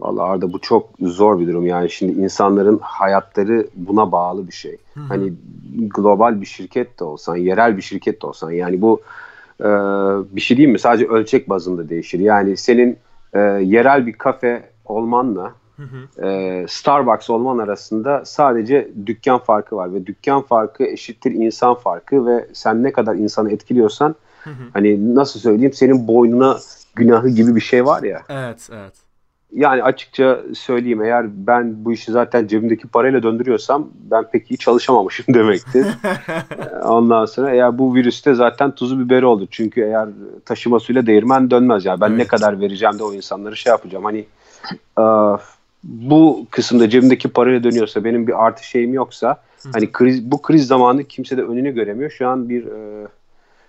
Vallahi 0.00 0.30
Arda 0.30 0.52
bu 0.52 0.60
çok 0.60 0.90
zor 1.00 1.40
bir 1.40 1.46
durum 1.46 1.66
yani 1.66 1.90
şimdi 1.90 2.20
insanların 2.20 2.78
hayatları 2.82 3.66
buna 3.74 4.12
bağlı 4.12 4.46
bir 4.46 4.52
şey. 4.52 4.78
Hı-hı. 4.94 5.04
Hani 5.04 5.32
global 5.76 6.40
bir 6.40 6.46
şirket 6.46 7.00
de 7.00 7.04
olsan, 7.04 7.36
yerel 7.36 7.76
bir 7.76 7.82
şirket 7.82 8.22
de 8.22 8.26
olsan 8.26 8.50
yani 8.50 8.82
bu 8.82 9.02
e, 9.60 9.68
bir 10.36 10.40
şey 10.40 10.56
değil 10.56 10.68
mi? 10.68 10.78
Sadece 10.78 11.06
ölçek 11.06 11.48
bazında 11.48 11.88
değişir. 11.88 12.18
Yani 12.18 12.56
senin 12.56 12.98
e, 13.32 13.38
yerel 13.40 14.06
bir 14.06 14.12
kafe 14.12 14.73
olmanla 14.84 15.54
hı 15.76 15.82
hı. 15.82 16.26
E, 16.26 16.66
Starbucks 16.68 17.30
olman 17.30 17.58
arasında 17.58 18.24
sadece 18.24 18.90
dükkan 19.06 19.38
farkı 19.38 19.76
var 19.76 19.94
ve 19.94 20.06
dükkan 20.06 20.42
farkı 20.42 20.84
eşittir 20.84 21.30
insan 21.30 21.74
farkı 21.74 22.26
ve 22.26 22.48
sen 22.52 22.82
ne 22.82 22.92
kadar 22.92 23.14
insanı 23.14 23.52
etkiliyorsan 23.52 24.14
hı 24.44 24.50
hı. 24.50 24.64
hani 24.72 25.14
nasıl 25.14 25.40
söyleyeyim 25.40 25.72
senin 25.72 26.08
boynuna 26.08 26.58
günahı 26.94 27.28
gibi 27.28 27.56
bir 27.56 27.60
şey 27.60 27.86
var 27.86 28.02
ya. 28.02 28.22
Evet, 28.28 28.68
evet. 28.72 28.92
Yani 29.52 29.82
açıkça 29.82 30.40
söyleyeyim 30.54 31.02
eğer 31.02 31.46
ben 31.46 31.84
bu 31.84 31.92
işi 31.92 32.12
zaten 32.12 32.46
cebimdeki 32.46 32.88
parayla 32.88 33.22
döndürüyorsam 33.22 33.88
ben 34.10 34.30
pek 34.30 34.50
iyi 34.50 34.58
çalışamamışım 34.58 35.26
demektir. 35.34 35.86
Ondan 36.84 37.24
sonra 37.24 37.50
eğer 37.50 37.78
bu 37.78 37.94
virüste 37.94 38.34
zaten 38.34 38.74
tuzu 38.74 38.98
biberi 38.98 39.26
olur. 39.26 39.46
Çünkü 39.50 39.80
eğer 39.80 40.08
taşımasıyla 40.44 41.06
değirmen 41.06 41.50
dönmez. 41.50 41.84
Yani 41.84 42.00
ben 42.00 42.08
evet. 42.08 42.18
ne 42.18 42.26
kadar 42.26 42.60
vereceğim 42.60 42.98
de 42.98 43.04
o 43.04 43.14
insanları 43.14 43.56
şey 43.56 43.70
yapacağım. 43.70 44.04
Hani 44.04 44.24
bu 45.84 46.46
kısımda 46.50 46.90
cebimdeki 46.90 47.28
parayla 47.28 47.64
dönüyorsa 47.64 48.04
benim 48.04 48.26
bir 48.26 48.44
artı 48.44 48.66
şeyim 48.66 48.94
yoksa 48.94 49.36
Hı. 49.62 49.68
hani 49.72 49.92
kriz 49.92 50.30
bu 50.30 50.42
kriz 50.42 50.66
zamanı 50.66 51.04
kimse 51.04 51.36
de 51.36 51.42
önünü 51.42 51.74
göremiyor. 51.74 52.10
Şu 52.10 52.28
an 52.28 52.48
bir 52.48 52.64
uh, 52.64 53.08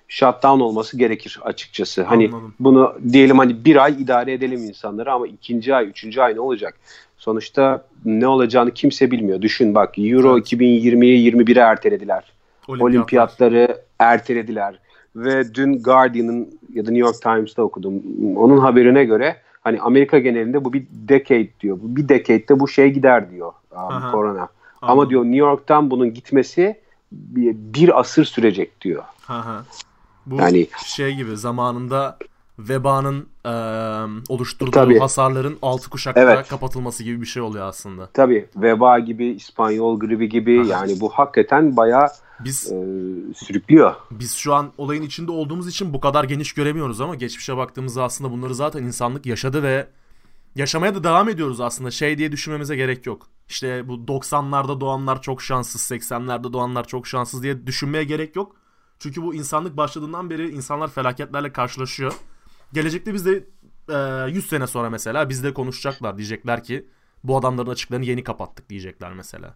shutdown 0.08 0.60
olması 0.60 0.98
gerekir 0.98 1.40
açıkçası. 1.44 2.04
Hani 2.04 2.26
Anladım. 2.26 2.54
bunu 2.60 2.96
diyelim 3.12 3.40
hani 3.40 3.66
bir 3.66 3.84
ay 3.84 4.02
idare 4.02 4.34
edelim 4.34 4.64
insanları 4.64 5.12
ama 5.12 5.28
ikinci 5.28 5.76
ay, 5.76 5.88
üçüncü 5.88 6.22
ay 6.22 6.36
ne 6.36 6.40
olacak? 6.40 6.78
Sonuçta 7.18 7.86
ne 8.06 8.28
olacağını 8.28 8.72
kimse 8.72 9.12
bilmiyor. 9.12 9.42
Düşün 9.42 9.76
bak 9.76 9.94
Euro 9.98 10.34
evet. 10.38 10.54
2020'ye 10.54 11.32
21'e 11.32 11.62
ertelediler. 11.62 12.24
Olimpiyatlar. 12.68 12.90
Olimpiyatları 12.90 13.82
ertelediler. 14.00 14.80
Ve 15.16 15.54
dün 15.54 15.84
Guardian'ın 15.84 16.60
ya 16.74 16.86
da 16.86 16.92
New 16.92 17.08
York 17.08 17.22
Times'ta 17.22 17.64
okudum. 17.64 18.04
Onun 18.36 18.58
haberine 18.58 19.04
göre 19.04 19.36
hani 19.66 19.82
Amerika 19.82 20.20
genelinde 20.20 20.66
bu 20.66 20.74
bir 20.74 20.86
decade 20.92 21.50
diyor. 21.60 21.78
Bu 21.82 21.96
bir 21.96 22.10
decade'de 22.10 22.60
bu 22.60 22.68
şey 22.68 22.90
gider 22.90 23.32
diyor 23.32 23.54
um, 23.72 24.12
korona. 24.12 24.30
Anladım. 24.30 24.50
Ama 24.82 25.10
diyor 25.10 25.24
New 25.24 25.38
York'tan 25.38 25.92
bunun 25.92 26.14
gitmesi 26.14 26.80
bir, 27.12 27.56
bir 27.56 28.00
asır 28.00 28.26
sürecek 28.26 28.82
diyor. 28.82 29.04
Aha. 29.28 29.66
Bu 30.26 30.36
yani, 30.36 30.68
şey 30.86 31.16
gibi 31.16 31.38
zamanında 31.38 32.18
vebanın 32.60 33.28
e, 33.46 33.52
oluşturduğu 34.30 34.72
tabii. 34.72 35.00
hasarların 35.00 35.58
altı 35.62 35.90
kuşakta 35.90 36.22
evet. 36.22 36.48
kapatılması 36.48 37.04
gibi 37.04 37.22
bir 37.22 37.26
şey 37.26 37.42
oluyor 37.42 37.66
aslında. 37.66 38.10
Tabii 38.14 38.50
veba 38.56 39.00
gibi, 39.00 39.26
İspanyol 39.26 40.00
gribi 40.00 40.30
gibi 40.30 40.62
Aha. 40.62 40.68
yani 40.68 41.00
bu 41.00 41.10
hakikaten 41.10 41.78
bayağı 41.78 42.08
biz 42.40 42.72
e, 42.72 42.76
sürüklüyor. 43.36 43.96
Biz 44.12 44.36
şu 44.36 44.54
an 44.54 44.72
olayın 44.78 45.04
içinde 45.04 45.32
olduğumuz 45.32 45.68
için 45.68 45.94
bu 45.94 46.00
kadar 46.00 46.24
geniş 46.24 46.54
göremiyoruz 46.54 47.02
ama 47.02 47.16
geçmişe 47.16 47.58
baktığımızda 47.58 48.04
aslında 48.04 48.32
bunları 48.32 48.56
zaten 48.56 48.84
insanlık 48.84 49.26
yaşadı 49.26 49.64
ve 49.64 49.88
yaşamaya 50.56 50.96
da 50.96 51.04
devam 51.04 51.30
ediyoruz 51.30 51.62
aslında. 51.62 51.92
Şey 51.92 52.18
diye 52.18 52.32
düşünmemize 52.32 52.76
gerek 52.76 53.06
yok. 53.06 53.28
İşte 53.50 53.88
bu 53.88 53.94
90'larda 53.94 54.80
doğanlar 54.80 55.22
çok 55.22 55.42
şanssız, 55.42 55.92
80'lerde 55.92 56.54
doğanlar 56.54 56.88
çok 56.88 57.08
şanssız 57.08 57.44
diye 57.44 57.68
düşünmeye 57.68 58.04
gerek 58.04 58.36
yok. 58.36 58.56
Çünkü 59.00 59.24
bu 59.24 59.36
insanlık 59.36 59.78
başladığından 59.78 60.30
beri 60.30 60.50
insanlar 60.50 60.88
felaketlerle 60.88 61.52
karşılaşıyor. 61.52 62.14
Gelecekte 62.76 63.14
biz 63.14 63.26
de 63.26 63.44
e, 63.90 64.32
100 64.32 64.48
sene 64.48 64.68
sonra 64.68 64.90
mesela 64.90 65.30
bizde 65.30 65.54
konuşacaklar. 65.54 66.18
Diyecekler 66.18 66.64
ki 66.64 66.86
bu 67.24 67.38
adamların 67.38 67.70
açıklarını 67.70 68.06
yeni 68.06 68.24
kapattık 68.24 68.70
diyecekler 68.70 69.14
mesela. 69.14 69.54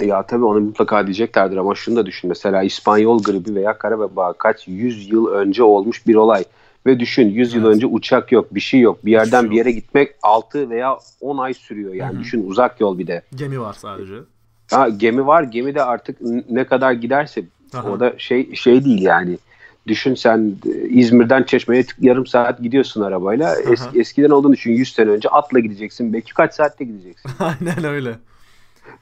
Ya 0.00 0.26
tabii 0.26 0.44
onu 0.44 0.60
mutlaka 0.60 1.06
diyeceklerdir 1.06 1.56
ama 1.56 1.74
şunu 1.74 1.96
da 1.96 2.06
düşün. 2.06 2.28
Mesela 2.28 2.62
İspanyol 2.62 3.22
gribi 3.22 3.54
veya 3.54 3.78
kara 3.78 4.32
kaç 4.32 4.68
yüz 4.68 5.10
yıl 5.10 5.26
önce 5.26 5.62
olmuş 5.62 6.06
bir 6.06 6.14
olay. 6.14 6.44
Ve 6.86 7.00
düşün 7.00 7.28
100 7.28 7.36
evet. 7.36 7.54
yıl 7.54 7.70
önce 7.70 7.86
uçak 7.86 8.32
yok, 8.32 8.54
bir 8.54 8.60
şey 8.60 8.80
yok. 8.80 9.04
Bir 9.04 9.12
yerden 9.12 9.40
şey 9.40 9.50
bir 9.50 9.56
yere 9.56 9.70
gitmek 9.70 10.14
6 10.22 10.70
veya 10.70 10.98
10 11.20 11.38
ay 11.38 11.54
sürüyor. 11.54 11.94
Yani 11.94 12.12
Hı-hı. 12.12 12.20
düşün 12.20 12.46
uzak 12.46 12.80
yol 12.80 12.98
bir 12.98 13.06
de. 13.06 13.22
Gemi 13.34 13.60
var 13.60 13.72
sadece. 13.72 14.14
Ha, 14.70 14.88
gemi 14.88 15.26
var. 15.26 15.42
Gemi 15.42 15.74
de 15.74 15.82
artık 15.82 16.20
ne 16.50 16.64
kadar 16.64 16.92
giderse 16.92 17.44
Aha. 17.74 17.90
o 17.90 18.00
da 18.00 18.14
şey 18.18 18.54
şey 18.54 18.84
değil 18.84 19.02
yani. 19.02 19.38
Düşün 19.86 20.14
sen 20.14 20.56
e, 20.66 20.88
İzmir'den 20.88 21.42
Çeşme'ye 21.42 21.84
yarım 22.00 22.26
saat 22.26 22.62
gidiyorsun 22.62 23.02
arabayla. 23.02 23.54
Es, 23.60 23.82
eskiden 23.94 24.30
olduğunu 24.30 24.52
düşün 24.52 24.72
100 24.72 24.92
sene 24.92 25.10
önce 25.10 25.28
atla 25.28 25.60
gideceksin. 25.60 26.12
Belki 26.12 26.34
kaç 26.34 26.54
saatte 26.54 26.84
gideceksin. 26.84 27.30
Aynen 27.38 27.84
öyle. 27.84 28.14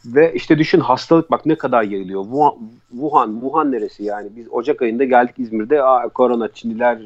Ve 0.06 0.32
işte 0.34 0.58
düşün 0.58 0.80
hastalık 0.80 1.30
bak 1.30 1.46
ne 1.46 1.54
kadar 1.54 1.82
yayılıyor. 1.82 2.22
Wuhan, 2.22 2.54
Wuhan, 2.90 3.32
Wuhan 3.32 3.72
neresi 3.72 4.04
yani? 4.04 4.28
Biz 4.36 4.46
Ocak 4.50 4.82
ayında 4.82 5.04
geldik 5.04 5.34
İzmir'de. 5.38 5.82
Aa, 5.82 6.08
korona, 6.08 6.48
Çinliler 6.48 6.98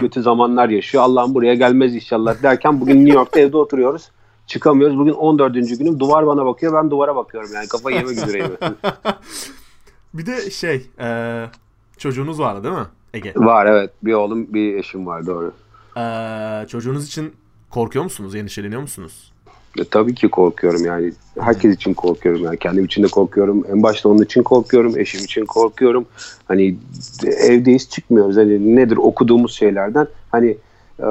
kötü 0.00 0.22
zamanlar 0.22 0.68
yaşıyor. 0.68 1.04
Allah'ım 1.04 1.34
buraya 1.34 1.54
gelmez 1.54 1.94
inşallah 1.94 2.42
derken 2.42 2.80
bugün 2.80 2.96
New 3.06 3.14
York'ta 3.14 3.40
evde 3.40 3.56
oturuyoruz. 3.56 4.10
Çıkamıyoruz. 4.46 4.98
Bugün 4.98 5.12
14. 5.12 5.54
günüm. 5.54 6.00
Duvar 6.00 6.26
bana 6.26 6.46
bakıyor. 6.46 6.74
Ben 6.74 6.90
duvara 6.90 7.16
bakıyorum 7.16 7.50
yani. 7.54 7.68
Kafayı 7.68 7.96
yemek 7.96 8.12
üzereyim. 8.12 8.56
bir 10.14 10.26
de 10.26 10.50
şey 10.50 10.86
e, 11.00 11.46
çocuğunuz 11.98 12.40
vardı 12.40 12.64
değil 12.64 12.74
mi 12.74 12.86
Ege? 13.14 13.32
Var 13.36 13.66
evet. 13.66 13.90
Bir 14.02 14.12
oğlum 14.12 14.54
bir 14.54 14.76
eşim 14.76 15.06
var 15.06 15.26
doğru. 15.26 15.52
E, 15.96 16.68
çocuğunuz 16.68 17.06
için 17.06 17.32
korkuyor 17.70 18.04
musunuz? 18.04 18.34
Endişeleniyor 18.34 18.80
musunuz? 18.80 19.32
E, 19.78 19.84
tabii 19.84 20.14
ki 20.14 20.28
korkuyorum 20.28 20.84
yani. 20.84 21.12
Herkes 21.40 21.74
için 21.74 21.94
korkuyorum 21.94 22.44
yani. 22.44 22.58
Kendim 22.58 22.84
için 22.84 23.02
de 23.02 23.06
korkuyorum. 23.06 23.64
En 23.72 23.82
başta 23.82 24.08
onun 24.08 24.22
için 24.22 24.42
korkuyorum. 24.42 24.98
Eşim 24.98 25.24
için 25.24 25.44
korkuyorum. 25.44 26.06
Hani 26.48 26.76
evdeyiz 27.38 27.90
çıkmıyoruz. 27.90 28.36
Hani 28.36 28.76
nedir 28.76 28.96
okuduğumuz 28.96 29.52
şeylerden. 29.54 30.06
Hani 30.30 30.56
e, 31.00 31.06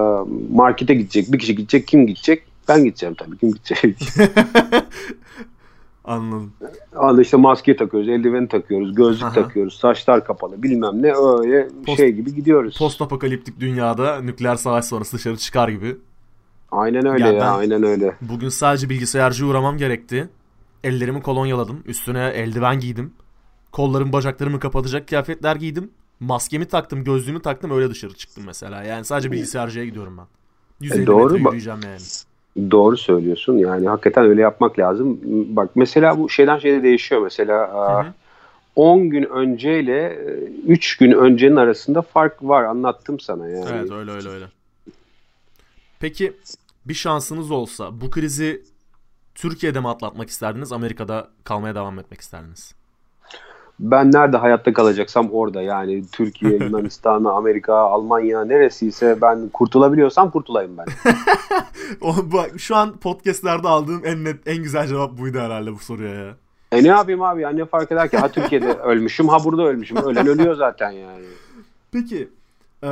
markete 0.52 0.94
gidecek. 0.94 1.32
Bir 1.32 1.40
kişi 1.40 1.56
gidecek. 1.56 1.88
Kim 1.88 2.08
gidecek? 2.08 2.44
Ben 2.68 2.84
gideceğim 2.84 3.16
tabii. 3.16 3.38
Kim 3.38 3.52
gidecek? 3.54 3.98
Anladım. 6.06 6.54
Anda 6.96 7.22
işte 7.22 7.38
maske 7.38 7.76
takıyoruz, 7.76 8.10
eldiveni 8.10 8.48
takıyoruz, 8.48 8.96
gözlük 8.96 9.24
Aha. 9.24 9.34
takıyoruz, 9.34 9.74
saçlar 9.74 10.26
kapalı 10.26 10.64
bilmem 10.64 11.02
ne 11.02 11.14
öyle 11.14 11.68
Post, 11.86 11.98
şey 11.98 12.12
gibi 12.12 12.36
gidiyoruz. 12.36 12.78
Post 12.78 13.02
apokaliptik 13.02 13.60
dünyada 13.60 14.22
nükleer 14.22 14.56
savaş 14.56 14.86
sonrası 14.86 15.18
dışarı 15.18 15.38
çıkar 15.38 15.70
gibi. 15.70 15.98
Aynen 16.72 17.06
öyle 17.06 17.24
ya, 17.24 17.32
ya 17.32 17.52
aynen 17.52 17.84
öyle. 17.84 18.16
Bugün 18.22 18.50
sadece 18.50 18.90
bilgisayarcı 18.90 19.46
uğramam 19.46 19.78
gerekti. 19.78 20.30
Ellerimi 20.84 21.22
kolonyaladım. 21.22 21.84
Üstüne 21.86 22.28
eldiven 22.28 22.80
giydim. 22.80 23.14
Kollarımı 23.72 24.14
bacaklarımı 24.14 24.60
kapatacak 24.60 25.08
kıyafetler 25.08 25.56
giydim. 25.56 25.92
Maskemi 26.20 26.66
taktım, 26.66 27.04
gözlüğümü 27.04 27.42
taktım 27.42 27.72
öyle 27.72 27.90
dışarı 27.90 28.14
çıktım 28.14 28.44
mesela. 28.48 28.84
Yani 28.84 29.06
sadece 29.06 29.32
bilgisayarcıya 29.32 29.86
gidiyorum 29.86 30.18
ben. 30.18 30.26
150 30.82 31.04
e 31.04 31.08
doğru, 31.08 31.34
metre 31.34 31.44
yürüyeceğim 31.44 31.80
yani. 31.86 32.00
Doğru 32.58 32.98
söylüyorsun. 32.98 33.58
Yani 33.58 33.88
hakikaten 33.88 34.26
öyle 34.26 34.42
yapmak 34.42 34.80
lazım. 34.80 35.20
Bak 35.56 35.70
mesela 35.76 36.20
bu 36.20 36.30
şeyden 36.30 36.58
şeye 36.58 36.84
değişiyor. 36.84 37.22
Mesela 37.22 37.74
hı 38.04 38.08
hı. 38.08 38.14
10 38.76 39.10
gün 39.10 39.24
önceyle 39.24 40.18
3 40.68 40.98
gün 40.98 41.12
öncenin 41.12 41.56
arasında 41.56 42.02
fark 42.02 42.44
var. 42.44 42.64
Anlattım 42.64 43.20
sana 43.20 43.50
yani. 43.50 43.66
Evet 43.70 43.92
öyle 43.92 44.12
öyle 44.12 44.30
öyle. 44.30 44.46
Peki 46.00 46.34
bir 46.86 46.94
şansınız 46.94 47.52
olsa 47.52 48.02
bu 48.02 48.10
krizi 48.10 48.62
Türkiye'de 49.36 49.80
mi 49.80 49.88
atlatmak 49.88 50.30
isterdiniz, 50.30 50.72
Amerika'da 50.72 51.28
kalmaya 51.44 51.76
devam 51.76 52.00
etmek 52.00 52.22
isterdiniz? 52.22 52.76
Ben 53.82 54.12
nerede 54.12 54.38
hayatta 54.38 54.74
kalacaksam 54.74 55.30
orada 55.32 55.62
yani 55.62 56.04
Türkiye, 56.12 56.52
Yunanistan, 56.66 57.24
Amerika, 57.24 57.76
Almanya 57.76 58.46
neresiyse 58.46 59.22
ben 59.22 59.50
kurtulabiliyorsam 59.50 60.32
kurtulayım 60.32 60.78
ben. 60.78 60.86
Bak 62.34 62.52
şu 62.60 62.76
an 62.76 62.98
podcastlerde 62.98 63.68
aldığım 63.68 64.02
en 64.06 64.24
net 64.24 64.48
en 64.48 64.64
güzel 64.64 64.88
cevap 64.88 65.18
buydu 65.18 65.40
herhalde 65.40 65.74
bu 65.74 65.80
soruya 65.80 66.14
ya. 66.14 66.36
E 66.72 66.84
ne 66.84 66.88
yapayım 66.88 67.22
abi 67.22 67.42
ya 67.42 67.50
ne 67.50 67.66
fark 67.66 67.92
eder 67.92 68.10
ki 68.10 68.18
ha 68.18 68.32
Türkiye'de 68.32 68.74
ölmüşüm 68.74 69.28
ha 69.28 69.44
burada 69.44 69.64
ölmüşüm 69.64 69.98
ölen 69.98 70.28
ölüyor 70.28 70.56
zaten 70.56 70.92
yani. 70.92 71.26
Peki 71.92 72.30
e, 72.84 72.90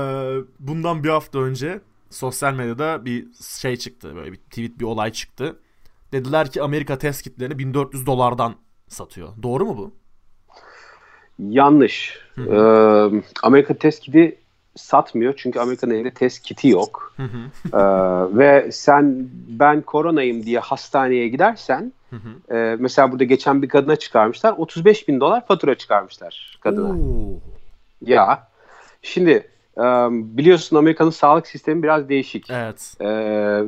bundan 0.59 1.03
bir 1.03 1.09
hafta 1.09 1.39
önce 1.39 1.81
sosyal 2.09 2.53
medyada 2.53 3.05
bir 3.05 3.27
şey 3.59 3.77
çıktı. 3.77 4.15
Böyle 4.15 4.31
bir 4.31 4.37
tweet 4.37 4.79
bir 4.79 4.85
olay 4.85 5.11
çıktı. 5.11 5.59
Dediler 6.11 6.51
ki 6.51 6.61
Amerika 6.61 6.97
test 6.97 7.21
kitlerini 7.21 7.59
1400 7.59 8.05
dolardan 8.05 8.55
satıyor. 8.87 9.29
Doğru 9.43 9.65
mu 9.65 9.77
bu? 9.77 9.98
Yanlış. 11.39 12.19
Ee, 12.37 13.11
Amerika 13.43 13.73
test 13.73 14.03
kiti 14.03 14.37
satmıyor 14.75 15.33
çünkü 15.37 15.59
Amerika'nın 15.59 15.93
elinde 15.93 16.11
test 16.11 16.41
kiti 16.41 16.67
yok. 16.67 17.13
ee, 17.73 17.77
ve 18.37 18.71
sen 18.71 19.27
ben 19.47 19.81
koronayım 19.81 20.45
diye 20.45 20.59
hastaneye 20.59 21.27
gidersen 21.27 21.93
e, 22.51 22.75
mesela 22.79 23.11
burada 23.11 23.23
geçen 23.23 23.61
bir 23.61 23.69
kadına 23.69 23.95
çıkarmışlar 23.95 24.53
35 24.57 25.07
bin 25.07 25.19
dolar 25.19 25.45
fatura 25.47 25.75
çıkarmışlar 25.75 26.57
kadına. 26.61 26.89
Oo. 26.89 27.39
Ya 28.05 28.47
şimdi 29.01 29.47
biliyorsun 30.11 30.75
Amerika'nın 30.75 31.09
sağlık 31.09 31.47
sistemi 31.47 31.83
biraz 31.83 32.09
değişik. 32.09 32.49
Evet. 32.49 32.93
Ee, 32.99 33.07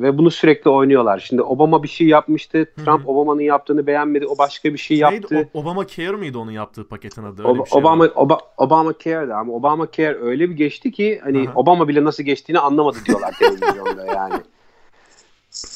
ve 0.02 0.18
bunu 0.18 0.30
sürekli 0.30 0.70
oynuyorlar. 0.70 1.18
Şimdi 1.18 1.42
Obama 1.42 1.82
bir 1.82 1.88
şey 1.88 2.06
yapmıştı. 2.06 2.66
Trump 2.84 3.08
Obama'nın 3.08 3.40
yaptığını 3.40 3.86
beğenmedi. 3.86 4.26
O 4.26 4.38
başka 4.38 4.72
bir 4.72 4.78
şey 4.78 4.96
yaptı. 4.96 5.34
Neydi? 5.34 5.48
O, 5.54 5.60
Obama 5.60 5.86
Care 5.86 6.16
miydi 6.16 6.38
onun 6.38 6.50
yaptığı 6.50 6.88
paketin 6.88 7.22
adı? 7.22 7.48
Öyle 7.48 7.60
Ob- 7.60 7.68
şey 7.68 7.80
Obama 7.80 8.08
Oba, 8.14 8.38
Obama 8.56 8.92
Care'di 9.04 9.34
ama 9.34 9.52
Obama 9.52 9.88
Care 9.92 10.18
öyle 10.22 10.50
bir 10.50 10.54
geçti 10.54 10.92
ki 10.92 11.20
hani 11.24 11.48
Aha. 11.48 11.52
Obama 11.54 11.88
bile 11.88 12.04
nasıl 12.04 12.22
geçtiğini 12.22 12.58
anlamadı 12.58 12.98
diyorlar 13.06 13.34
televizyonda 13.38 14.06
yani. 14.06 14.34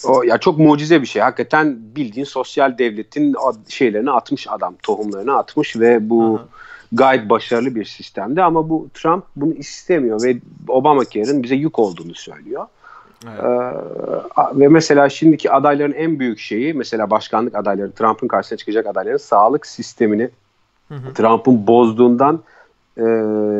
O 0.08 0.22
ya 0.22 0.38
çok 0.38 0.58
mucize 0.58 1.02
bir 1.02 1.06
şey. 1.06 1.22
Hakikaten 1.22 1.78
bildiğin 1.96 2.24
sosyal 2.24 2.78
devletin 2.78 3.34
şeylerini 3.68 4.10
atmış 4.10 4.46
adam, 4.48 4.74
tohumlarını 4.82 5.36
atmış 5.36 5.76
ve 5.76 6.10
bu 6.10 6.34
Aha 6.34 6.65
gayet 6.92 7.30
başarılı 7.30 7.74
bir 7.74 7.84
sistemdi 7.84 8.42
ama 8.42 8.68
bu 8.68 8.88
Trump 8.94 9.24
bunu 9.36 9.52
istemiyor 9.52 10.22
ve 10.22 10.36
Obamacare'ın 10.68 11.42
bize 11.42 11.54
yük 11.54 11.78
olduğunu 11.78 12.14
söylüyor. 12.14 12.66
Evet. 13.24 13.40
Ee, 13.40 14.60
ve 14.60 14.68
mesela 14.68 15.08
şimdiki 15.08 15.50
adayların 15.50 15.92
en 15.92 16.18
büyük 16.18 16.38
şeyi 16.38 16.74
mesela 16.74 17.10
başkanlık 17.10 17.56
adayları 17.56 17.92
Trump'ın 17.92 18.28
karşısına 18.28 18.58
çıkacak 18.58 18.86
adayların 18.86 19.16
sağlık 19.16 19.66
sistemini 19.66 20.30
Trump'ın 21.14 21.66
bozduğundan 21.66 22.40
e, 22.98 23.04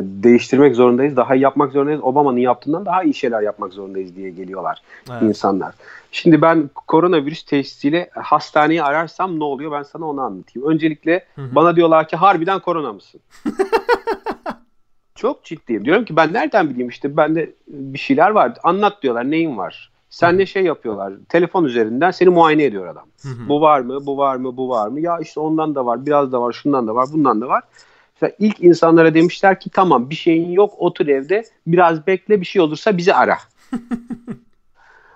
değiştirmek 0.02 0.76
zorundayız. 0.76 1.16
Daha 1.16 1.34
iyi 1.34 1.42
yapmak 1.42 1.72
zorundayız. 1.72 2.00
Obama'nın 2.02 2.38
yaptığından 2.38 2.86
daha 2.86 3.02
iyi 3.02 3.14
şeyler 3.14 3.42
yapmak 3.42 3.72
zorundayız 3.72 4.16
diye 4.16 4.30
geliyorlar 4.30 4.82
evet. 5.10 5.22
insanlar. 5.22 5.74
Şimdi 6.12 6.42
ben 6.42 6.70
koronavirüs 6.86 7.42
testiyle 7.42 8.10
hastaneyi 8.12 8.82
ararsam 8.82 9.38
ne 9.38 9.44
oluyor 9.44 9.72
ben 9.72 9.82
sana 9.82 10.08
onu 10.08 10.20
anlatayım. 10.20 10.68
Öncelikle 10.68 11.24
hı 11.34 11.42
hı. 11.42 11.54
bana 11.54 11.76
diyorlar 11.76 12.08
ki 12.08 12.16
harbiden 12.16 12.60
korona 12.60 12.92
mısın? 12.92 13.20
Çok 15.14 15.44
ciddiyim. 15.44 15.84
Diyorum 15.84 16.04
ki 16.04 16.16
ben 16.16 16.32
nereden 16.32 16.70
bileyim 16.70 16.88
işte 16.88 17.16
bende 17.16 17.52
bir 17.68 17.98
şeyler 17.98 18.30
var. 18.30 18.52
Anlat 18.62 19.02
diyorlar 19.02 19.30
neyin 19.30 19.56
var? 19.56 19.90
Sen 20.10 20.38
ne 20.38 20.46
şey 20.46 20.64
yapıyorlar. 20.64 21.12
Telefon 21.28 21.64
üzerinden 21.64 22.10
seni 22.10 22.28
muayene 22.28 22.64
ediyor 22.64 22.86
adam. 22.86 23.06
Hı 23.22 23.28
hı. 23.28 23.48
Bu 23.48 23.60
var 23.60 23.80
mı? 23.80 24.06
Bu 24.06 24.18
var 24.18 24.36
mı? 24.36 24.56
Bu 24.56 24.68
var 24.68 24.88
mı? 24.88 25.00
Ya 25.00 25.18
işte 25.18 25.40
ondan 25.40 25.74
da 25.74 25.86
var. 25.86 26.06
Biraz 26.06 26.32
da 26.32 26.42
var. 26.42 26.52
Şundan 26.52 26.86
da 26.86 26.94
var. 26.94 27.08
Bundan 27.12 27.40
da 27.40 27.48
var. 27.48 27.62
Mesela 28.20 28.36
ilk 28.38 28.62
insanlara 28.62 29.14
demişler 29.14 29.60
ki 29.60 29.70
tamam 29.70 30.10
bir 30.10 30.14
şeyin 30.14 30.50
yok 30.50 30.74
otur 30.78 31.06
evde 31.06 31.44
biraz 31.66 32.06
bekle 32.06 32.40
bir 32.40 32.46
şey 32.46 32.62
olursa 32.62 32.96
bizi 32.96 33.14
ara. 33.14 33.38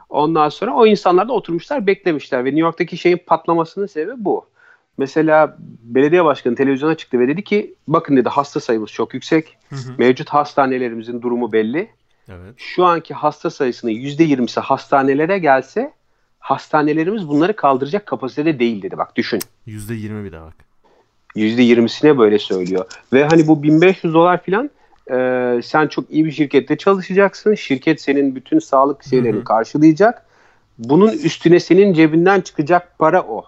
Ondan 0.08 0.48
sonra 0.48 0.74
o 0.74 0.86
insanlar 0.86 1.28
da 1.28 1.32
oturmuşlar 1.32 1.86
beklemişler 1.86 2.44
ve 2.44 2.48
New 2.48 2.60
York'taki 2.60 2.96
şeyin 2.96 3.20
patlamasının 3.26 3.86
sebebi 3.86 4.24
bu. 4.24 4.46
Mesela 4.98 5.56
belediye 5.82 6.24
başkanı 6.24 6.54
televizyona 6.54 6.94
çıktı 6.94 7.20
ve 7.20 7.28
dedi 7.28 7.44
ki 7.44 7.74
bakın 7.88 8.16
dedi 8.16 8.28
hasta 8.28 8.60
sayımız 8.60 8.90
çok 8.90 9.14
yüksek. 9.14 9.56
Hı 9.68 9.76
hı. 9.76 9.94
Mevcut 9.98 10.28
hastanelerimizin 10.28 11.22
durumu 11.22 11.52
belli. 11.52 11.90
Evet. 12.28 12.54
Şu 12.56 12.84
anki 12.84 13.14
hasta 13.14 13.50
sayısının 13.50 13.92
%20'si 13.92 14.60
hastanelere 14.60 15.38
gelse 15.38 15.92
hastanelerimiz 16.38 17.28
bunları 17.28 17.56
kaldıracak 17.56 18.06
kapasitede 18.06 18.58
değil 18.58 18.82
dedi. 18.82 18.98
Bak 18.98 19.16
düşün. 19.16 19.40
%20 19.66 20.24
bir 20.24 20.32
de 20.32 20.40
bak. 20.40 20.69
%20'sine 21.36 22.18
böyle 22.18 22.38
söylüyor. 22.38 22.84
Ve 23.12 23.24
hani 23.24 23.46
bu 23.46 23.62
1500 23.62 24.14
dolar 24.14 24.42
filan 24.42 24.70
e, 25.10 25.60
sen 25.64 25.86
çok 25.86 26.10
iyi 26.10 26.24
bir 26.24 26.32
şirkette 26.32 26.76
çalışacaksın. 26.76 27.54
Şirket 27.54 28.00
senin 28.00 28.34
bütün 28.34 28.58
sağlık 28.58 29.04
şeylerini 29.04 29.36
Hı-hı. 29.36 29.44
karşılayacak. 29.44 30.26
Bunun 30.78 31.08
üstüne 31.08 31.60
senin 31.60 31.94
cebinden 31.94 32.40
çıkacak 32.40 32.98
para 32.98 33.22
o. 33.22 33.44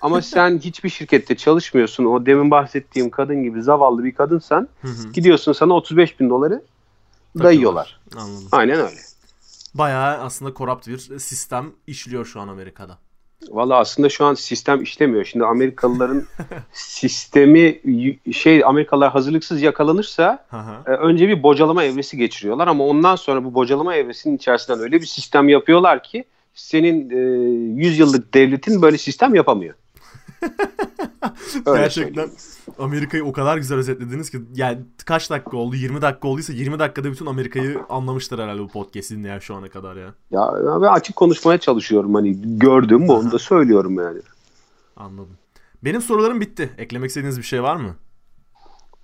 Ama 0.00 0.22
sen 0.22 0.58
hiçbir 0.58 0.88
şirkette 0.88 1.36
çalışmıyorsun. 1.36 2.04
O 2.04 2.26
demin 2.26 2.50
bahsettiğim 2.50 3.10
kadın 3.10 3.42
gibi 3.42 3.62
zavallı 3.62 4.04
bir 4.04 4.14
kadınsan 4.14 4.68
Hı-hı. 4.82 5.12
gidiyorsun 5.12 5.52
sana 5.52 5.74
35 5.74 6.20
bin 6.20 6.30
doları 6.30 6.62
dayıyorlar. 7.38 8.00
Anladım. 8.16 8.48
Aynen 8.52 8.78
öyle. 8.78 9.00
Bayağı 9.74 10.18
aslında 10.18 10.54
korrupt 10.54 10.88
bir 10.88 10.98
sistem 10.98 11.72
işliyor 11.86 12.24
şu 12.26 12.40
an 12.40 12.48
Amerika'da. 12.48 12.98
Valla 13.48 13.76
aslında 13.76 14.08
şu 14.08 14.24
an 14.24 14.34
sistem 14.34 14.82
işlemiyor. 14.82 15.24
Şimdi 15.24 15.44
Amerikalıların 15.44 16.24
sistemi 16.72 17.80
şey 18.32 18.64
Amerikalılar 18.64 19.12
hazırlıksız 19.12 19.62
yakalanırsa 19.62 20.46
e, 20.86 20.90
önce 20.90 21.28
bir 21.28 21.42
bocalama 21.42 21.84
evresi 21.84 22.16
geçiriyorlar 22.16 22.68
ama 22.68 22.84
ondan 22.84 23.16
sonra 23.16 23.44
bu 23.44 23.54
bocalama 23.54 23.94
evresinin 23.94 24.36
içerisinden 24.36 24.80
öyle 24.80 25.00
bir 25.00 25.06
sistem 25.06 25.48
yapıyorlar 25.48 26.02
ki 26.02 26.24
senin 26.54 27.10
e, 27.10 27.82
100 27.82 27.98
yıllık 27.98 28.34
devletin 28.34 28.82
böyle 28.82 28.98
sistem 28.98 29.34
yapamıyor. 29.34 29.74
Gerçekten 31.64 32.30
Amerika'yı 32.78 33.24
o 33.24 33.32
kadar 33.32 33.56
güzel 33.56 33.78
özetlediniz 33.78 34.30
ki 34.30 34.40
yani 34.54 34.78
kaç 35.04 35.30
dakika 35.30 35.56
oldu? 35.56 35.76
20 35.76 36.02
dakika 36.02 36.28
olduysa 36.28 36.52
20 36.52 36.78
dakikada 36.78 37.12
bütün 37.12 37.26
Amerika'yı 37.26 37.80
anlamıştır 37.88 38.38
herhalde 38.38 38.60
bu 38.60 38.68
podcast'i 38.68 39.16
dinleyen 39.16 39.38
şu 39.38 39.54
ana 39.54 39.68
kadar 39.68 39.96
ya. 39.96 40.14
Ya 40.30 40.52
ben 40.82 40.88
açık 40.88 41.16
konuşmaya 41.16 41.58
çalışıyorum 41.58 42.14
hani 42.14 42.58
gördüm 42.58 43.10
onu 43.10 43.32
da 43.32 43.38
söylüyorum 43.38 43.94
yani. 43.98 44.20
Anladım. 44.96 45.36
Benim 45.84 46.00
sorularım 46.00 46.40
bitti. 46.40 46.70
Eklemek 46.78 47.08
istediğiniz 47.08 47.38
bir 47.38 47.42
şey 47.42 47.62
var 47.62 47.76
mı? 47.76 47.94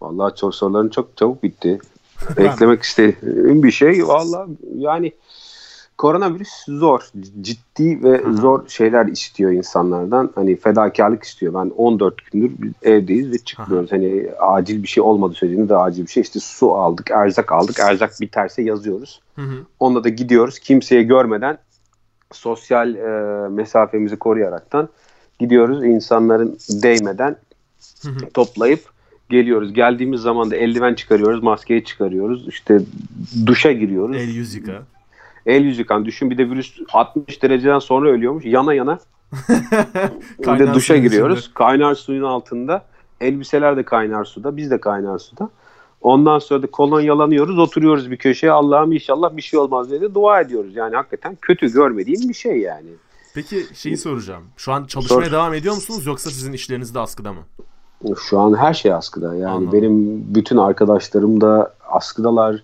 Vallahi 0.01 0.37
çok 0.37 0.55
soruların 0.55 0.89
çok 0.89 1.17
çabuk 1.17 1.43
bitti. 1.43 1.79
Eklemek 2.37 2.83
istediğim 2.83 3.63
bir 3.63 3.71
şey 3.71 4.07
vallahi 4.07 4.51
yani 4.75 5.13
koronavirüs 5.99 6.65
zor. 6.69 7.01
Ciddi 7.41 8.03
ve 8.03 8.19
Hı-hı. 8.19 8.37
zor 8.37 8.69
şeyler 8.69 9.07
istiyor 9.07 9.53
insanlardan. 9.53 10.31
Hani 10.35 10.57
fedakarlık 10.57 11.23
istiyor. 11.23 11.55
Ben 11.55 11.71
14 11.77 12.15
gündür 12.33 12.73
evdeyiz 12.83 13.33
ve 13.33 13.39
çıkmıyoruz. 13.39 13.93
Hı-hı. 13.93 14.01
Hani 14.01 14.27
acil 14.41 14.83
bir 14.83 14.89
şey 14.89 15.03
olmadı 15.03 15.35
söylediğinde 15.35 15.69
de 15.69 15.77
acil 15.77 16.03
bir 16.03 16.11
şey. 16.11 16.21
İşte 16.21 16.41
su 16.41 16.75
aldık, 16.75 17.11
erzak 17.11 17.53
aldık. 17.53 17.81
Erzak 17.81 18.21
biterse 18.21 18.63
yazıyoruz. 18.63 19.21
Hı-hı. 19.35 19.65
Onunla 19.81 20.05
da 20.05 20.09
gidiyoruz. 20.09 20.59
Kimseyi 20.59 21.05
görmeden 21.05 21.59
sosyal 22.33 22.95
e, 22.95 23.49
mesafemizi 23.49 24.17
koruyaraktan 24.17 24.89
gidiyoruz. 25.39 25.85
İnsanların 25.85 26.59
değmeden 26.83 27.37
Hı-hı. 28.03 28.31
toplayıp 28.35 28.81
geliyoruz. 29.31 29.73
Geldiğimiz 29.73 30.21
zaman 30.21 30.51
da 30.51 30.57
eldiven 30.57 30.95
çıkarıyoruz, 30.95 31.43
maskeyi 31.43 31.85
çıkarıyoruz. 31.85 32.49
İşte 32.49 32.81
duşa 33.47 33.73
giriyoruz. 33.73 34.17
El 34.17 34.29
yüz 34.29 34.55
yıka 34.55 34.83
el 35.47 35.65
yüz 35.65 35.79
yıkan. 35.79 36.05
Düşün 36.05 36.31
bir 36.31 36.39
de 36.39 36.51
virüs 36.51 36.81
60 36.93 37.43
dereceden 37.43 37.79
sonra 37.79 38.11
ölüyormuş. 38.11 38.45
Yana 38.45 38.75
yana. 38.75 38.99
bir 40.39 40.59
de 40.59 40.75
duşa 40.75 40.97
giriyoruz. 40.97 41.39
Içinde. 41.39 41.55
Kaynar 41.55 41.95
suyun 41.95 42.23
altında. 42.23 42.85
Elbiseler 43.21 43.77
de 43.77 43.83
kaynar 43.83 44.25
suda. 44.25 44.57
Biz 44.57 44.71
de 44.71 44.81
kaynar 44.81 45.19
suda. 45.19 45.51
Ondan 46.01 46.39
sonra 46.39 46.63
da 46.63 46.67
kolonyalanıyoruz. 46.67 47.59
Oturuyoruz 47.59 48.11
bir 48.11 48.17
köşeye. 48.17 48.53
Allah'ım 48.53 48.93
inşallah 48.93 49.37
bir 49.37 49.43
şey 49.43 49.61
olmaz 49.61 49.91
diye 49.91 50.15
dua 50.15 50.41
ediyoruz. 50.41 50.77
Yani 50.77 50.97
hakikaten 50.97 51.39
kötü 51.41 51.73
görmediğim 51.73 52.29
bir 52.29 52.35
şey 52.35 52.59
yani. 52.59 52.89
Peki 53.35 53.65
şeyi 53.75 53.97
soracağım. 53.97 54.45
Şu 54.57 54.73
an 54.73 54.85
çalışmaya 54.85 55.25
Sor. 55.25 55.33
devam 55.33 55.55
ediyor 55.55 55.75
musunuz 55.75 56.07
yoksa 56.07 56.31
sizin 56.31 56.53
işleriniz 56.53 56.95
de 56.95 56.99
askıda 56.99 57.33
mı? 57.33 57.41
Şu 58.29 58.39
an 58.39 58.57
her 58.57 58.75
şey 58.75 58.93
askıda. 58.93 59.35
Yani 59.35 59.47
Anladım. 59.47 59.73
benim 59.73 60.25
bütün 60.35 60.57
arkadaşlarım 60.57 61.41
da 61.41 61.75
askıdalar. 61.91 62.63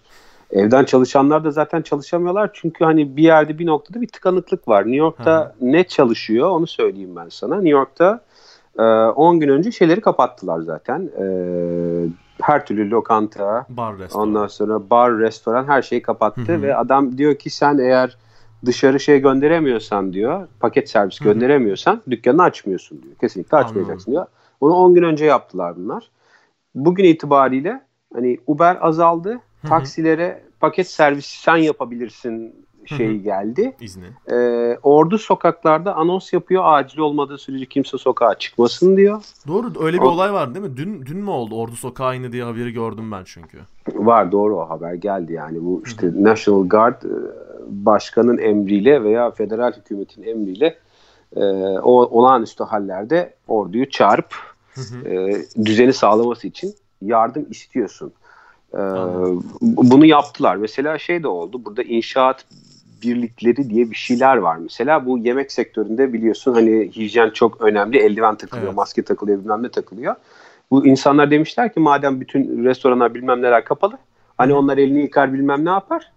Evden 0.52 0.84
çalışanlar 0.84 1.44
da 1.44 1.50
zaten 1.50 1.82
çalışamıyorlar 1.82 2.50
çünkü 2.52 2.84
hani 2.84 3.16
bir 3.16 3.22
yerde 3.22 3.58
bir 3.58 3.66
noktada 3.66 4.00
bir 4.00 4.08
tıkanıklık 4.08 4.68
var. 4.68 4.82
New 4.82 4.96
York'ta 4.96 5.44
Hı. 5.44 5.52
ne 5.60 5.84
çalışıyor 5.84 6.50
onu 6.50 6.66
söyleyeyim 6.66 7.16
ben 7.16 7.28
sana. 7.28 7.54
New 7.54 7.68
York'ta 7.68 8.20
10 8.78 9.34
e, 9.34 9.38
gün 9.38 9.48
önce 9.48 9.72
şeyleri 9.72 10.00
kapattılar 10.00 10.60
zaten. 10.60 11.10
E, 11.18 11.24
her 12.42 12.66
türlü 12.66 12.90
lokanta, 12.90 13.66
bar, 13.68 13.98
restoran. 13.98 14.28
ondan 14.28 14.46
sonra 14.46 14.90
bar, 14.90 15.18
restoran 15.18 15.64
her 15.64 15.82
şeyi 15.82 16.02
kapattı 16.02 16.52
Hı-hı. 16.52 16.62
ve 16.62 16.76
adam 16.76 17.18
diyor 17.18 17.34
ki 17.34 17.50
sen 17.50 17.78
eğer 17.78 18.16
dışarı 18.66 19.00
şey 19.00 19.18
gönderemiyorsan 19.18 20.12
diyor, 20.12 20.48
paket 20.60 20.90
servis 20.90 21.18
gönderemiyorsan 21.18 21.94
Hı-hı. 21.94 22.10
dükkanını 22.10 22.42
açmıyorsun 22.42 23.02
diyor. 23.02 23.14
Kesinlikle 23.14 23.56
açmayacaksın 23.56 24.10
Anladım. 24.10 24.12
diyor. 24.12 24.26
Bunu 24.60 24.74
10 24.74 24.94
gün 24.94 25.02
önce 25.02 25.24
yaptılar 25.24 25.76
bunlar. 25.76 26.10
Bugün 26.74 27.04
itibariyle 27.04 27.80
hani 28.14 28.38
Uber 28.46 28.78
azaldı 28.80 29.40
taksilere 29.68 30.42
paket 30.60 30.90
servisi 30.90 31.42
sen 31.42 31.56
yapabilirsin 31.56 32.54
şeyi 32.86 33.22
geldi. 33.22 33.76
İzni. 33.80 34.06
Ee, 34.30 34.78
ordu 34.82 35.18
sokaklarda 35.18 35.94
anons 35.94 36.32
yapıyor 36.32 36.62
acil 36.66 36.98
olmadığı 36.98 37.38
sürece 37.38 37.66
kimse 37.66 37.98
sokağa 37.98 38.34
çıkmasın 38.34 38.96
diyor. 38.96 39.22
Doğru 39.48 39.72
öyle 39.84 39.96
bir 39.96 40.02
o... 40.02 40.08
olay 40.08 40.32
var 40.32 40.54
değil 40.54 40.66
mi? 40.66 40.76
Dün 40.76 41.06
dün 41.06 41.18
mü 41.18 41.30
oldu 41.30 41.56
ordu 41.56 41.76
sokağı 41.76 42.16
indi 42.16 42.32
diye 42.32 42.44
haberi 42.44 42.72
gördüm 42.72 43.12
ben 43.12 43.22
çünkü. 43.24 43.58
Var 43.94 44.32
doğru 44.32 44.56
o 44.56 44.70
haber 44.70 44.94
geldi 44.94 45.32
yani 45.32 45.64
bu 45.64 45.82
işte 45.86 46.06
Hı-hı. 46.06 46.24
National 46.24 46.68
Guard 46.68 47.02
e, 47.02 47.08
başkanın 47.66 48.38
emriyle 48.38 49.02
veya 49.02 49.30
federal 49.30 49.72
hükümetin 49.72 50.22
emriyle 50.22 50.78
e, 51.36 51.42
o 51.78 52.18
olağanüstü 52.18 52.64
hallerde 52.64 53.34
orduyu 53.48 53.90
çağırıp 53.90 54.34
e, 55.04 55.32
düzeni 55.64 55.92
sağlaması 55.92 56.48
için 56.48 56.74
yardım 57.02 57.46
istiyorsun. 57.50 58.12
Ee, 58.74 58.78
bunu 59.60 60.06
yaptılar. 60.06 60.56
Mesela 60.56 60.98
şey 60.98 61.22
de 61.22 61.28
oldu. 61.28 61.64
Burada 61.64 61.82
inşaat 61.82 62.44
birlikleri 63.02 63.70
diye 63.70 63.90
bir 63.90 63.96
şeyler 63.96 64.36
var. 64.36 64.56
Mesela 64.56 65.06
bu 65.06 65.18
yemek 65.18 65.52
sektöründe 65.52 66.12
biliyorsun 66.12 66.54
hani 66.54 66.90
hijyen 66.96 67.30
çok 67.30 67.60
önemli. 67.60 67.98
Eldiven 67.98 68.36
takılıyor, 68.36 68.66
evet. 68.66 68.76
maske 68.76 69.02
takılıyor, 69.02 69.38
bilmem 69.38 69.62
ne 69.62 69.68
takılıyor. 69.68 70.14
Bu 70.70 70.86
insanlar 70.86 71.30
demişler 71.30 71.74
ki 71.74 71.80
madem 71.80 72.20
bütün 72.20 72.64
restoranlar 72.64 73.14
bilmem 73.14 73.42
neler 73.42 73.64
kapalı 73.64 73.98
Hani 74.40 74.54
onlar 74.54 74.78
elini 74.78 75.00
yıkar 75.00 75.32
bilmem 75.32 75.64
ne 75.64 75.70
yapar. 75.70 76.12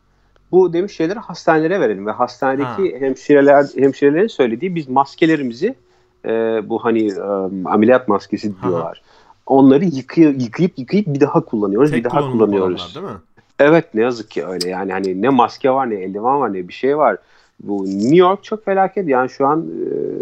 Bu 0.52 0.74
demiş 0.74 0.96
şeyleri 0.96 1.20
hastanelere 1.20 1.80
verelim 1.80 2.08
ve 2.08 2.12
hastanedeki 2.12 2.94
ha. 2.94 3.00
hemşireler 3.00 3.66
hemşirelerin 3.78 4.28
söylediği 4.28 4.76
biz 4.76 4.90
maskelerimizi 4.90 5.76
e, 6.26 6.30
bu 6.70 6.86
hani 6.86 7.08
e, 7.08 7.22
ameliyat 7.66 8.08
maskesi 8.08 8.62
diyorlar. 8.62 9.02
Onları 9.46 9.86
yıkayıp 9.86 10.42
yıkayıp 10.42 10.80
yıkayıp 10.80 11.08
bir 11.08 11.20
daha 11.20 11.42
kullanıyoruz, 11.42 11.92
Tek 11.92 12.06
bir 12.06 12.10
daha 12.10 12.32
kullanıyoruz. 12.32 12.96
Değil 12.96 13.06
mi? 13.06 13.12
Evet 13.60 13.94
ne 13.94 14.02
yazık 14.02 14.32
ki 14.32 14.46
öyle 14.46 14.70
yani 14.70 14.92
hani 14.92 15.22
ne 15.22 15.30
maske 15.30 15.72
var 15.72 15.90
ne 15.90 15.96
eldiven 15.96 16.40
var 16.40 16.54
ne 16.54 16.68
bir 16.68 16.74
şey 16.74 16.98
var. 16.98 17.18
Bu 17.60 17.86
New 17.86 18.16
York 18.16 18.44
çok 18.44 18.66
felaket 18.66 19.08
yani 19.08 19.30
şu 19.30 19.48
an 19.48 19.68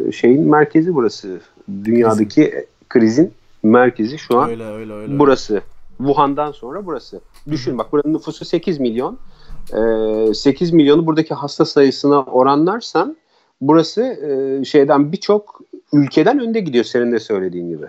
e, 0.07 0.12
şeyin 0.12 0.49
merkezi 0.49 0.95
burası. 0.95 1.39
Dünyadaki 1.84 2.41
Krizin. 2.41 2.67
krizin 2.89 3.34
merkezi 3.63 4.17
şu 4.17 4.39
an 4.39 4.49
öyle, 4.49 4.65
öyle, 4.65 4.93
öyle, 4.93 5.19
burası. 5.19 5.62
Wuhan'dan 5.97 6.51
sonra 6.51 6.86
burası. 6.86 7.21
Düşün 7.51 7.77
bak 7.77 7.91
buranın 7.91 8.13
nüfusu 8.13 8.45
8 8.45 8.79
milyon. 8.79 9.17
E, 10.29 10.34
8 10.34 10.71
milyonu 10.71 11.05
buradaki 11.05 11.34
hasta 11.34 11.65
sayısına 11.65 12.23
oranlarsan 12.23 13.17
burası 13.62 14.01
e, 14.01 14.65
şeyden 14.65 15.12
birçok 15.12 15.62
ülkeden 15.93 16.39
önde 16.39 16.60
gidiyor 16.60 16.86
senin 16.86 17.12
de 17.12 17.19
söylediğin 17.19 17.69
gibi. 17.69 17.86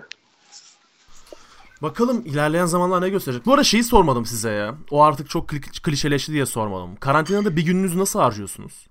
Bakalım 1.83 2.21
ilerleyen 2.25 2.65
zamanlar 2.65 3.01
ne 3.01 3.09
gösterecek. 3.09 3.45
Bu 3.45 3.51
arada 3.53 3.63
şeyi 3.63 3.83
sormadım 3.83 4.25
size 4.25 4.49
ya. 4.51 4.75
O 4.91 5.03
artık 5.03 5.29
çok 5.29 5.47
klişeleşti 5.83 6.33
diye 6.33 6.45
sormadım. 6.45 6.95
Karantinada 6.95 7.55
bir 7.55 7.65
gününüzü 7.65 7.99
nasıl 7.99 8.19
harcıyorsunuz? 8.19 8.87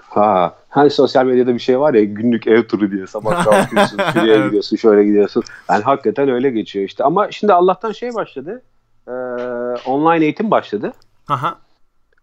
Ha, 0.00 0.54
hani 0.68 0.90
sosyal 0.90 1.24
medyada 1.26 1.54
bir 1.54 1.58
şey 1.58 1.80
var 1.80 1.94
ya 1.94 2.04
günlük 2.04 2.46
ev 2.46 2.66
turu 2.66 2.90
diye 2.90 3.06
sabah 3.06 3.44
kalkıyorsun, 3.44 3.98
şuraya 4.12 4.46
gidiyorsun, 4.46 4.76
şöyle 4.76 5.04
gidiyorsun. 5.04 5.42
Yani 5.70 5.82
hakikaten 5.82 6.28
öyle 6.28 6.50
geçiyor 6.50 6.84
işte. 6.84 7.04
Ama 7.04 7.30
şimdi 7.30 7.52
Allah'tan 7.52 7.92
şey 7.92 8.14
başladı. 8.14 8.62
E, 9.08 9.12
online 9.86 10.24
eğitim 10.24 10.50
başladı. 10.50 10.92
Aha. 11.28 11.58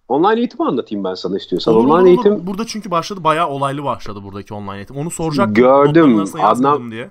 Online 0.07 0.39
eğitimi 0.39 0.67
anlatayım 0.67 1.03
ben 1.03 1.13
sana 1.13 1.37
istiyorsan. 1.37 1.73
Olur, 1.73 1.83
online 1.83 1.93
olur, 1.93 2.07
eğitim 2.07 2.47
burada 2.47 2.65
çünkü 2.65 2.91
başladı 2.91 3.23
bayağı 3.23 3.47
olaylı 3.47 3.83
başladı 3.83 4.23
buradaki 4.23 4.53
online 4.53 4.77
eğitim. 4.77 4.97
Onu 4.97 5.11
soracak. 5.11 5.55
Gördüm. 5.55 6.23
Adnan 6.41 6.91
diye. 6.91 7.09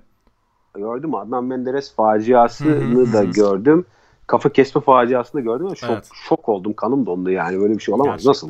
Gördüm 0.78 1.14
Adnan 1.14 1.44
Menderes 1.44 1.94
faciasını 1.94 3.12
da 3.12 3.24
gördüm. 3.34 3.84
Kafa 4.26 4.48
kesme 4.48 4.80
faciasını 4.80 5.40
da 5.40 5.44
gördüm. 5.44 5.76
Şok 5.76 5.90
evet. 5.90 6.08
şok 6.28 6.48
oldum. 6.48 6.72
Kanım 6.72 7.06
dondu 7.06 7.30
yani. 7.30 7.60
Böyle 7.60 7.74
bir 7.74 7.80
şey 7.80 7.94
olamaz. 7.94 8.10
Gerçekten. 8.12 8.30
Nasıl? 8.30 8.48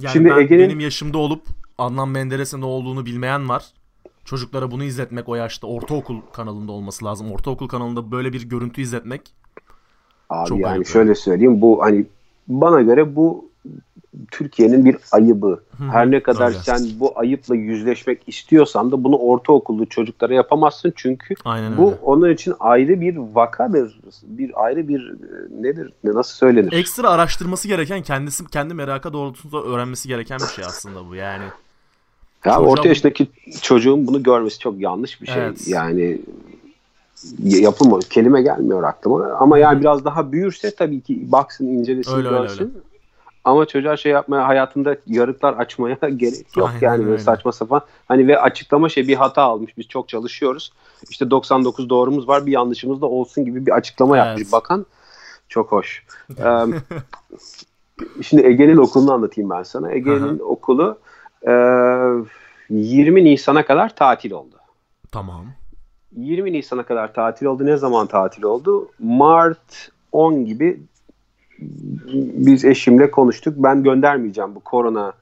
Yani 0.00 0.12
Şimdi 0.12 0.30
ben, 0.30 0.38
Ege'nin... 0.38 0.68
benim 0.68 0.80
yaşımda 0.80 1.18
olup 1.18 1.42
Adnan 1.78 2.08
Menderes'in 2.08 2.60
ne 2.60 2.64
olduğunu 2.64 3.06
bilmeyen 3.06 3.48
var. 3.48 3.64
Çocuklara 4.24 4.70
bunu 4.70 4.84
izletmek 4.84 5.28
o 5.28 5.34
yaşta 5.34 5.66
ortaokul 5.66 6.20
kanalında 6.32 6.72
olması 6.72 7.04
lazım. 7.04 7.32
Ortaokul 7.32 7.68
kanalında 7.68 8.10
böyle 8.10 8.32
bir 8.32 8.48
görüntü 8.48 8.80
izletmek 8.80 9.34
Abi 10.30 10.48
çok 10.48 10.60
yani 10.60 10.72
ayıp 10.72 10.86
şöyle 10.86 11.14
söyleyeyim 11.14 11.60
bu 11.60 11.82
hani 11.82 12.06
bana 12.48 12.80
göre 12.82 13.16
bu 13.16 13.47
Türkiye'nin 14.30 14.84
bir 14.84 14.96
ayıbı. 15.12 15.60
Her 15.90 16.10
ne 16.10 16.22
kadar 16.22 16.48
Öyle. 16.48 16.58
sen 16.58 16.80
bu 17.00 17.12
ayıpla 17.18 17.54
yüzleşmek 17.54 18.22
istiyorsan 18.26 18.92
da 18.92 19.04
bunu 19.04 19.16
ortaokullu 19.16 19.86
çocuklara 19.86 20.34
yapamazsın 20.34 20.92
çünkü 20.96 21.34
Aynen 21.44 21.76
bu 21.76 21.86
öyle. 21.86 21.98
onun 22.02 22.30
için 22.30 22.54
ayrı 22.60 23.00
bir 23.00 23.16
vakadır. 23.16 24.00
Bir 24.22 24.64
ayrı 24.64 24.88
bir 24.88 25.10
e, 25.10 25.62
nedir? 25.62 25.92
Nasıl 26.04 26.36
söylenir? 26.36 26.72
Ekstra 26.72 27.10
araştırması 27.10 27.68
gereken 27.68 28.02
kendisi 28.02 28.46
kendi 28.46 28.74
meraka 28.74 29.12
doğrultusunda 29.12 29.62
öğrenmesi 29.62 30.08
gereken 30.08 30.38
bir 30.38 30.54
şey 30.54 30.64
aslında 30.64 31.08
bu. 31.08 31.14
Yani 31.14 31.44
ya 32.44 32.54
Çocuğa 32.54 32.70
orta 32.70 32.88
yaşındaki 32.88 33.28
çocuğun 33.62 34.06
bunu 34.06 34.22
görmesi 34.22 34.58
çok 34.58 34.80
yanlış 34.80 35.22
bir 35.22 35.26
şey. 35.26 35.36
Evet. 35.36 35.68
Yani 35.68 36.18
yapılmıyor. 37.38 38.02
Kelime 38.02 38.42
gelmiyor 38.42 38.82
aklıma. 38.82 39.24
Ama 39.24 39.58
yani 39.58 39.80
biraz 39.80 40.04
daha 40.04 40.32
büyürse 40.32 40.74
tabii 40.74 41.00
ki 41.00 41.32
baksın 41.32 41.66
incelesin 41.66 42.16
öyle, 42.16 42.28
görsün. 42.28 42.64
Öyle, 42.64 42.74
öyle. 42.74 42.88
Ama 43.48 43.66
çocuğa 43.66 43.96
şey 43.96 44.12
yapmaya 44.12 44.48
hayatında 44.48 44.96
yarıklar 45.06 45.52
açmaya 45.52 45.94
gerek 46.16 46.56
yok 46.56 46.70
Aynen 46.74 46.80
yani 46.80 47.06
böyle 47.06 47.18
saçma 47.18 47.52
sapan. 47.52 47.80
Hani 48.08 48.28
ve 48.28 48.40
açıklama 48.40 48.88
şey 48.88 49.08
bir 49.08 49.14
hata 49.14 49.42
almış. 49.42 49.78
Biz 49.78 49.88
çok 49.88 50.08
çalışıyoruz. 50.08 50.72
İşte 51.10 51.30
99 51.30 51.90
doğrumuz 51.90 52.28
var 52.28 52.46
bir 52.46 52.52
yanlışımız 52.52 53.00
da 53.00 53.06
olsun 53.06 53.44
gibi 53.44 53.66
bir 53.66 53.72
açıklama 53.72 54.16
evet. 54.16 54.26
yapmış 54.26 54.52
bakan. 54.52 54.86
Çok 55.48 55.72
hoş. 55.72 56.06
ee, 56.38 56.66
şimdi 58.22 58.46
Ege'nin 58.46 58.76
okulunu 58.76 59.12
anlatayım 59.12 59.50
ben 59.50 59.62
sana. 59.62 59.92
Ege'nin 59.92 60.38
okulu 60.38 60.98
e, 61.46 61.52
20 62.70 63.24
Nisan'a 63.24 63.66
kadar 63.66 63.96
tatil 63.96 64.32
oldu. 64.32 64.56
Tamam. 65.12 65.44
20 66.16 66.52
Nisan'a 66.52 66.82
kadar 66.82 67.14
tatil 67.14 67.46
oldu. 67.46 67.66
Ne 67.66 67.76
zaman 67.76 68.06
tatil 68.06 68.42
oldu? 68.42 68.88
Mart 68.98 69.90
10 70.12 70.44
gibi 70.44 70.80
biz 71.58 72.64
eşimle 72.64 73.10
konuştuk. 73.10 73.54
Ben 73.56 73.82
göndermeyeceğim 73.82 74.54
bu 74.54 74.60
korona 74.60 75.12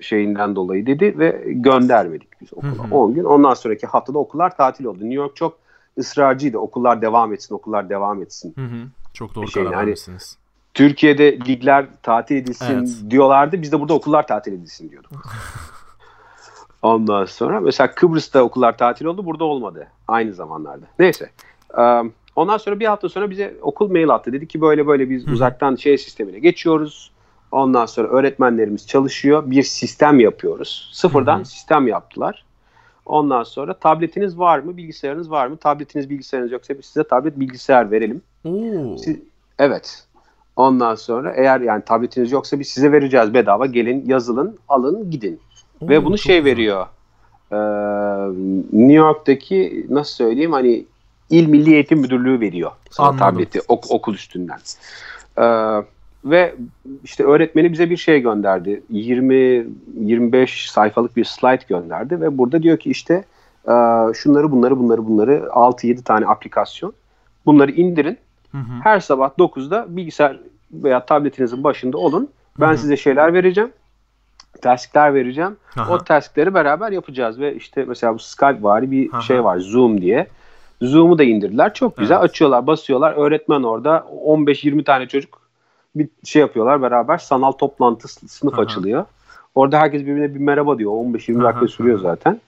şeyinden 0.00 0.56
dolayı 0.56 0.86
dedi 0.86 1.18
ve 1.18 1.44
göndermedik 1.46 2.40
biz 2.40 2.48
okula. 2.52 2.96
10 2.96 3.14
gün. 3.14 3.24
Ondan 3.24 3.54
sonraki 3.54 3.86
haftada 3.86 4.18
okullar 4.18 4.56
tatil 4.56 4.84
oldu. 4.84 4.98
New 4.98 5.14
York 5.14 5.36
çok 5.36 5.58
ısrarcıydı. 5.98 6.58
Okullar 6.58 7.02
devam 7.02 7.32
etsin, 7.32 7.54
okullar 7.54 7.88
devam 7.88 8.22
etsin. 8.22 8.54
Hı 8.54 8.64
hı. 8.64 8.86
Çok 9.12 9.34
doğru 9.34 9.48
şey, 9.48 9.64
karar 9.64 9.74
hani, 9.74 9.94
Türkiye'de 10.74 11.38
ligler 11.38 11.86
tatil 12.02 12.36
edilsin 12.36 12.78
evet. 12.78 13.10
diyorlardı. 13.10 13.62
Biz 13.62 13.72
de 13.72 13.80
burada 13.80 13.94
okullar 13.94 14.26
tatil 14.26 14.52
edilsin 14.52 14.90
diyorduk. 14.90 15.10
Ondan 16.82 17.24
sonra 17.24 17.60
mesela 17.60 17.94
Kıbrıs'ta 17.94 18.42
okullar 18.42 18.78
tatil 18.78 19.04
oldu. 19.04 19.26
Burada 19.26 19.44
olmadı. 19.44 19.86
Aynı 20.08 20.34
zamanlarda. 20.34 20.86
Neyse. 20.98 21.30
Um, 21.78 22.12
Ondan 22.36 22.56
sonra 22.58 22.80
bir 22.80 22.86
hafta 22.86 23.08
sonra 23.08 23.30
bize 23.30 23.54
okul 23.62 23.90
mail 23.90 24.08
attı. 24.10 24.32
Dedi 24.32 24.48
ki 24.48 24.60
böyle 24.60 24.86
böyle 24.86 25.10
biz 25.10 25.26
Hı. 25.26 25.30
uzaktan 25.32 25.76
şey 25.76 25.98
sistemine 25.98 26.38
geçiyoruz. 26.38 27.10
Ondan 27.52 27.86
sonra 27.86 28.08
öğretmenlerimiz 28.08 28.86
çalışıyor. 28.86 29.50
Bir 29.50 29.62
sistem 29.62 30.20
yapıyoruz. 30.20 30.90
Sıfırdan 30.92 31.40
Hı. 31.40 31.44
sistem 31.44 31.86
yaptılar. 31.88 32.44
Ondan 33.06 33.42
sonra 33.42 33.74
tabletiniz 33.74 34.38
var 34.38 34.58
mı? 34.58 34.76
Bilgisayarınız 34.76 35.30
var 35.30 35.46
mı? 35.46 35.56
Tabletiniz 35.56 36.10
bilgisayarınız 36.10 36.52
yoksa 36.52 36.78
biz 36.78 36.84
size 36.84 37.04
tablet 37.04 37.40
bilgisayar 37.40 37.90
verelim. 37.90 38.22
Siz, 38.98 39.16
evet. 39.58 40.04
Ondan 40.56 40.94
sonra 40.94 41.32
eğer 41.36 41.60
yani 41.60 41.84
tabletiniz 41.84 42.32
yoksa 42.32 42.60
biz 42.60 42.68
size 42.68 42.92
vereceğiz 42.92 43.34
bedava. 43.34 43.66
Gelin 43.66 44.04
yazılın, 44.06 44.58
alın, 44.68 45.10
gidin. 45.10 45.40
Oo, 45.80 45.88
Ve 45.88 46.04
bunu 46.04 46.18
şey 46.18 46.38
güzel. 46.38 46.52
veriyor. 46.52 46.86
Ee, 47.52 47.56
New 48.72 48.92
York'taki 48.92 49.86
nasıl 49.90 50.14
söyleyeyim 50.14 50.52
hani 50.52 50.84
İl 51.32 51.46
Milli 51.46 51.74
Eğitim 51.74 51.98
Müdürlüğü 51.98 52.40
veriyor 52.40 52.70
sana 52.90 53.08
Anladım. 53.08 53.26
tableti 53.26 53.60
ok, 53.68 53.90
okul 53.90 54.14
üstünden. 54.14 54.58
Ee, 55.38 55.44
ve 56.24 56.54
işte 57.04 57.24
öğretmeni 57.24 57.72
bize 57.72 57.90
bir 57.90 57.96
şey 57.96 58.20
gönderdi. 58.20 58.82
20-25 58.92 60.70
sayfalık 60.72 61.16
bir 61.16 61.24
slide 61.24 61.64
gönderdi 61.68 62.20
ve 62.20 62.38
burada 62.38 62.62
diyor 62.62 62.78
ki 62.78 62.90
işte 62.90 63.24
e, 63.64 63.74
şunları 64.14 64.50
bunları 64.50 64.78
bunları 64.78 65.06
bunları 65.06 65.48
6-7 65.52 66.02
tane 66.02 66.26
aplikasyon. 66.26 66.92
Bunları 67.46 67.70
indirin. 67.70 68.18
Hı 68.52 68.58
hı. 68.58 68.72
Her 68.82 69.00
sabah 69.00 69.30
9'da 69.38 69.86
bilgisayar 69.88 70.40
veya 70.72 71.06
tabletinizin 71.06 71.64
başında 71.64 71.98
olun. 71.98 72.28
Ben 72.60 72.68
hı 72.68 72.72
hı. 72.72 72.78
size 72.78 72.96
şeyler 72.96 73.34
vereceğim. 73.34 73.70
Taskler 74.62 75.14
vereceğim. 75.14 75.56
Aha. 75.76 75.94
O 75.94 75.98
taskleri 75.98 76.54
beraber 76.54 76.92
yapacağız 76.92 77.40
ve 77.40 77.54
işte 77.54 77.84
mesela 77.84 78.14
bu 78.14 78.18
Skype 78.18 78.62
var 78.62 78.90
bir 78.90 79.12
Aha. 79.12 79.20
şey 79.20 79.44
var 79.44 79.58
Zoom 79.58 80.00
diye. 80.00 80.26
Zoom'u 80.82 81.18
da 81.18 81.22
indirdiler. 81.22 81.74
Çok 81.74 81.96
güzel. 81.96 82.16
Evet. 82.16 82.24
Açıyorlar, 82.24 82.66
basıyorlar. 82.66 83.12
Öğretmen 83.12 83.62
orada 83.62 84.06
15-20 84.26 84.84
tane 84.84 85.08
çocuk 85.08 85.40
bir 85.94 86.08
şey 86.24 86.40
yapıyorlar 86.40 86.82
beraber. 86.82 87.18
Sanal 87.18 87.52
toplantı 87.52 88.08
sınıf 88.08 88.54
Aha. 88.54 88.62
açılıyor. 88.62 89.04
Orada 89.54 89.78
herkes 89.78 90.02
birbirine 90.02 90.34
bir 90.34 90.40
merhaba 90.40 90.78
diyor. 90.78 90.92
15-20 90.92 91.44
dakika 91.44 91.68
sürüyor 91.68 91.98
zaten. 91.98 92.40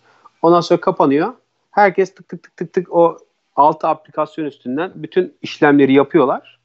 Ondan 0.42 0.60
sonra 0.60 0.80
kapanıyor. 0.80 1.32
Herkes 1.70 2.14
tık 2.14 2.28
tık 2.28 2.42
tık 2.42 2.56
tık 2.56 2.72
tık 2.72 2.92
o 2.92 3.18
6 3.56 3.88
aplikasyon 3.88 4.44
üstünden 4.44 4.92
bütün 4.94 5.34
işlemleri 5.42 5.92
yapıyorlar. 5.92 6.58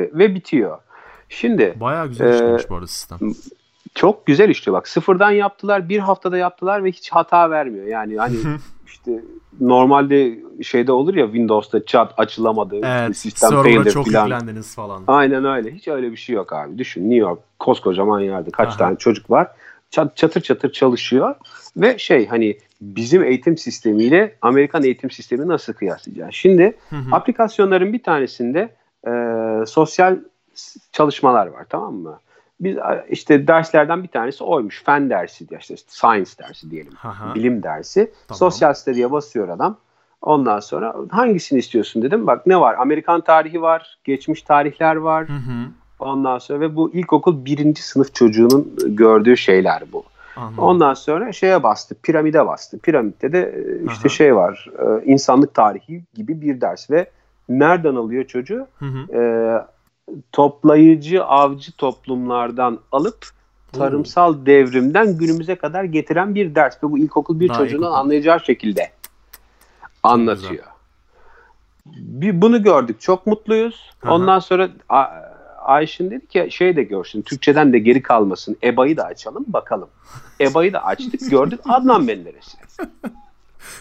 Ve, 0.00 0.10
ve 0.14 0.34
bitiyor. 0.34 0.78
Şimdi 1.28 1.74
bayağı 1.80 2.08
güzel 2.08 2.34
işlemiş 2.34 2.64
e, 2.64 2.68
bu 2.68 2.74
arada 2.74 2.86
sistem. 2.86 3.18
Çok 3.94 4.26
güzel 4.26 4.48
işliyor 4.48 4.76
bak. 4.76 4.88
Sıfırdan 4.88 5.30
yaptılar, 5.30 5.88
bir 5.88 5.98
haftada 5.98 6.38
yaptılar 6.38 6.84
ve 6.84 6.92
hiç 6.92 7.10
hata 7.10 7.50
vermiyor. 7.50 7.86
Yani 7.86 8.16
hani 8.16 8.36
işte 8.88 9.22
normalde 9.60 10.38
şeyde 10.62 10.92
olur 10.92 11.14
ya 11.14 11.26
Windows'ta 11.26 11.84
chat 11.84 12.14
açılamadı. 12.16 12.76
Evet, 12.82 13.16
sistem 13.16 13.50
server'a 13.50 13.90
çok 13.90 14.06
falan. 14.06 14.24
yüklendiniz 14.24 14.74
falan. 14.74 15.04
Aynen 15.06 15.44
öyle. 15.44 15.74
Hiç 15.74 15.88
öyle 15.88 16.12
bir 16.12 16.16
şey 16.16 16.36
yok 16.36 16.52
abi. 16.52 16.78
Düşün 16.78 17.02
New 17.10 17.16
York 17.16 17.40
koskocaman 17.58 18.20
yerde 18.20 18.50
kaç 18.50 18.68
Aha. 18.68 18.76
tane 18.76 18.96
çocuk 18.96 19.30
var. 19.30 19.48
Çat, 19.90 20.16
çatır 20.16 20.40
çatır 20.40 20.72
çalışıyor 20.72 21.34
ve 21.76 21.98
şey 21.98 22.26
hani 22.26 22.58
bizim 22.80 23.24
eğitim 23.24 23.56
sistemiyle 23.56 24.36
Amerikan 24.42 24.82
eğitim 24.82 25.10
sistemi 25.10 25.48
nasıl 25.48 25.72
kıyaslayacağız? 25.72 26.34
Şimdi 26.34 26.76
hı 26.90 26.96
hı. 26.96 27.14
aplikasyonların 27.16 27.92
bir 27.92 28.02
tanesinde 28.02 28.74
e, 29.06 29.10
sosyal 29.66 30.18
çalışmalar 30.92 31.46
var 31.46 31.66
tamam 31.68 31.94
mı? 31.94 32.20
Biz 32.60 32.76
işte 33.08 33.46
derslerden 33.46 34.02
bir 34.02 34.08
tanesi 34.08 34.44
oymuş. 34.44 34.82
Fen 34.84 35.10
dersi, 35.10 35.46
işte 35.60 35.74
science 35.88 36.30
dersi 36.38 36.70
diyelim. 36.70 36.92
Aha. 37.04 37.34
Bilim 37.34 37.62
dersi. 37.62 38.12
Tamam. 38.28 38.38
Sosyal 38.38 38.74
study'ye 38.74 39.10
basıyor 39.10 39.48
adam. 39.48 39.76
Ondan 40.22 40.60
sonra 40.60 40.96
hangisini 41.10 41.58
istiyorsun 41.58 42.02
dedim. 42.02 42.26
Bak 42.26 42.46
ne 42.46 42.60
var? 42.60 42.74
Amerikan 42.78 43.20
tarihi 43.20 43.62
var, 43.62 43.98
geçmiş 44.04 44.42
tarihler 44.42 44.96
var. 44.96 45.28
Hı 45.28 45.32
hı. 45.32 45.68
Ondan 45.98 46.38
sonra 46.38 46.60
ve 46.60 46.76
bu 46.76 46.92
ilkokul 46.92 47.44
birinci 47.44 47.82
sınıf 47.82 48.14
çocuğunun 48.14 48.76
gördüğü 48.86 49.36
şeyler 49.36 49.82
bu. 49.92 50.04
Anladım. 50.36 50.58
Ondan 50.58 50.94
sonra 50.94 51.32
şeye 51.32 51.62
bastı, 51.62 51.94
piramide 52.02 52.46
bastı. 52.46 52.78
Piramitte 52.78 53.32
de 53.32 53.40
e, 53.40 53.84
işte 53.84 54.00
Aha. 54.02 54.08
şey 54.08 54.36
var, 54.36 54.70
e, 54.78 55.04
insanlık 55.04 55.54
tarihi 55.54 56.04
gibi 56.14 56.40
bir 56.40 56.60
ders 56.60 56.90
ve 56.90 57.10
nereden 57.48 57.94
alıyor 57.94 58.24
çocuğu? 58.24 58.66
Hı 58.78 58.84
hı. 58.84 59.18
E, 59.18 59.20
toplayıcı 60.32 61.24
avcı 61.24 61.72
toplumlardan 61.72 62.78
alıp 62.92 63.26
tarımsal 63.72 64.46
devrimden 64.46 65.18
günümüze 65.18 65.54
kadar 65.54 65.84
getiren 65.84 66.34
bir 66.34 66.54
ders 66.54 66.76
ve 66.84 66.90
bu 66.90 66.98
ilkokul 66.98 67.40
bir 67.40 67.48
Daha 67.48 67.58
çocuğunun 67.58 67.80
ilkokul. 67.82 67.96
anlayacağı 67.98 68.40
şekilde 68.40 68.90
anlatıyor. 70.02 70.64
Bir 71.96 72.42
bunu 72.42 72.62
gördük, 72.62 73.00
çok 73.00 73.26
mutluyuz. 73.26 73.90
Aha. 74.02 74.14
Ondan 74.14 74.38
sonra 74.38 74.68
A- 74.88 75.06
Ayşin 75.64 76.10
dedi 76.10 76.26
ki 76.26 76.48
şey 76.50 76.76
de 76.76 76.82
görsün, 76.82 77.22
Türkçeden 77.22 77.72
de 77.72 77.78
geri 77.78 78.02
kalmasın. 78.02 78.56
EBA'yı 78.62 78.96
da 78.96 79.04
açalım 79.04 79.44
bakalım. 79.48 79.88
EBA'yı 80.40 80.72
da 80.72 80.84
açtık, 80.84 81.30
gördük 81.30 81.60
Adnan 81.68 82.04
Menderes'i. 82.04 82.58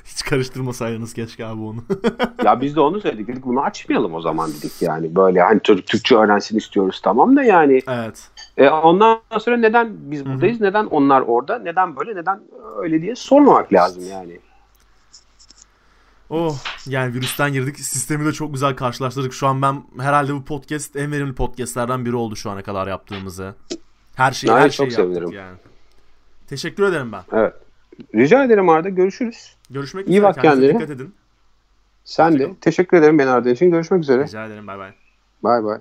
Hiç 0.07 0.23
karıştırmasaydınız 0.23 1.13
keşke 1.13 1.45
abi 1.45 1.61
onu. 1.61 1.83
Ya 2.45 2.61
biz 2.61 2.75
de 2.75 2.79
onu 2.79 3.01
söyledik. 3.01 3.27
Dedik 3.27 3.45
bunu 3.45 3.61
açmayalım 3.61 4.13
o 4.13 4.21
zaman 4.21 4.49
dedik 4.49 4.81
yani. 4.81 5.15
Böyle 5.15 5.41
hani 5.41 5.61
çocuk 5.63 5.87
Türkçe 5.87 6.15
öğrensin 6.15 6.57
istiyoruz 6.57 7.01
tamam 7.03 7.35
da 7.35 7.43
yani. 7.43 7.81
evet. 7.87 8.29
E, 8.57 8.69
ondan 8.69 9.19
sonra 9.39 9.57
neden 9.57 9.89
biz 10.11 10.25
buradayız, 10.25 10.61
neden 10.61 10.85
onlar 10.85 11.21
orada, 11.21 11.59
neden 11.59 11.95
böyle, 11.95 12.15
neden 12.15 12.41
öyle 12.77 13.01
diye 13.01 13.15
sormamak 13.15 13.73
lazım 13.73 14.03
yani. 14.11 14.39
Oh 16.29 16.55
yani 16.87 17.13
virüsten 17.13 17.53
girdik. 17.53 17.79
Sistemi 17.79 18.25
de 18.25 18.31
çok 18.31 18.53
güzel 18.53 18.75
karşılaştırdık. 18.75 19.33
Şu 19.33 19.47
an 19.47 19.61
ben 19.61 19.83
herhalde 19.99 20.33
bu 20.33 20.43
podcast 20.45 20.95
en 20.95 21.11
verimli 21.11 21.33
podcastlerden 21.35 22.05
biri 22.05 22.15
oldu 22.15 22.35
şu 22.35 22.49
ana 22.49 22.61
kadar 22.61 22.87
yaptığımızı. 22.87 23.55
Her 24.15 24.31
şeyi 24.31 24.53
Ay, 24.53 24.61
her 24.61 24.69
çok 24.71 24.73
şeyi 24.91 24.99
yaptık 24.99 25.15
sevinirim. 25.15 25.31
yani. 25.31 25.57
Teşekkür 26.47 26.83
ederim 26.83 27.11
ben. 27.11 27.23
Evet. 27.31 27.53
Rica 28.15 28.43
ederim 28.43 28.69
Arda. 28.69 28.89
Görüşürüz. 28.89 29.55
Görüşmek 29.69 30.07
İyi 30.07 30.09
üzere. 30.11 30.23
bak 30.23 30.35
Kendinize 30.35 30.61
kendine. 30.71 30.81
dikkat 30.81 30.95
edin. 30.95 31.15
Sen 32.03 32.31
de. 32.31 32.33
Hoşçakalın. 32.33 32.57
Teşekkür 32.61 32.97
ederim 32.97 33.19
beni 33.19 33.29
aradığın 33.29 33.53
için. 33.53 33.71
Görüşmek 33.71 34.01
üzere. 34.03 34.23
Rica 34.23 34.45
ederim. 34.45 34.67
Bay 34.67 34.77
bay. 34.77 34.91
Bay 35.43 35.63
bay. 35.63 35.79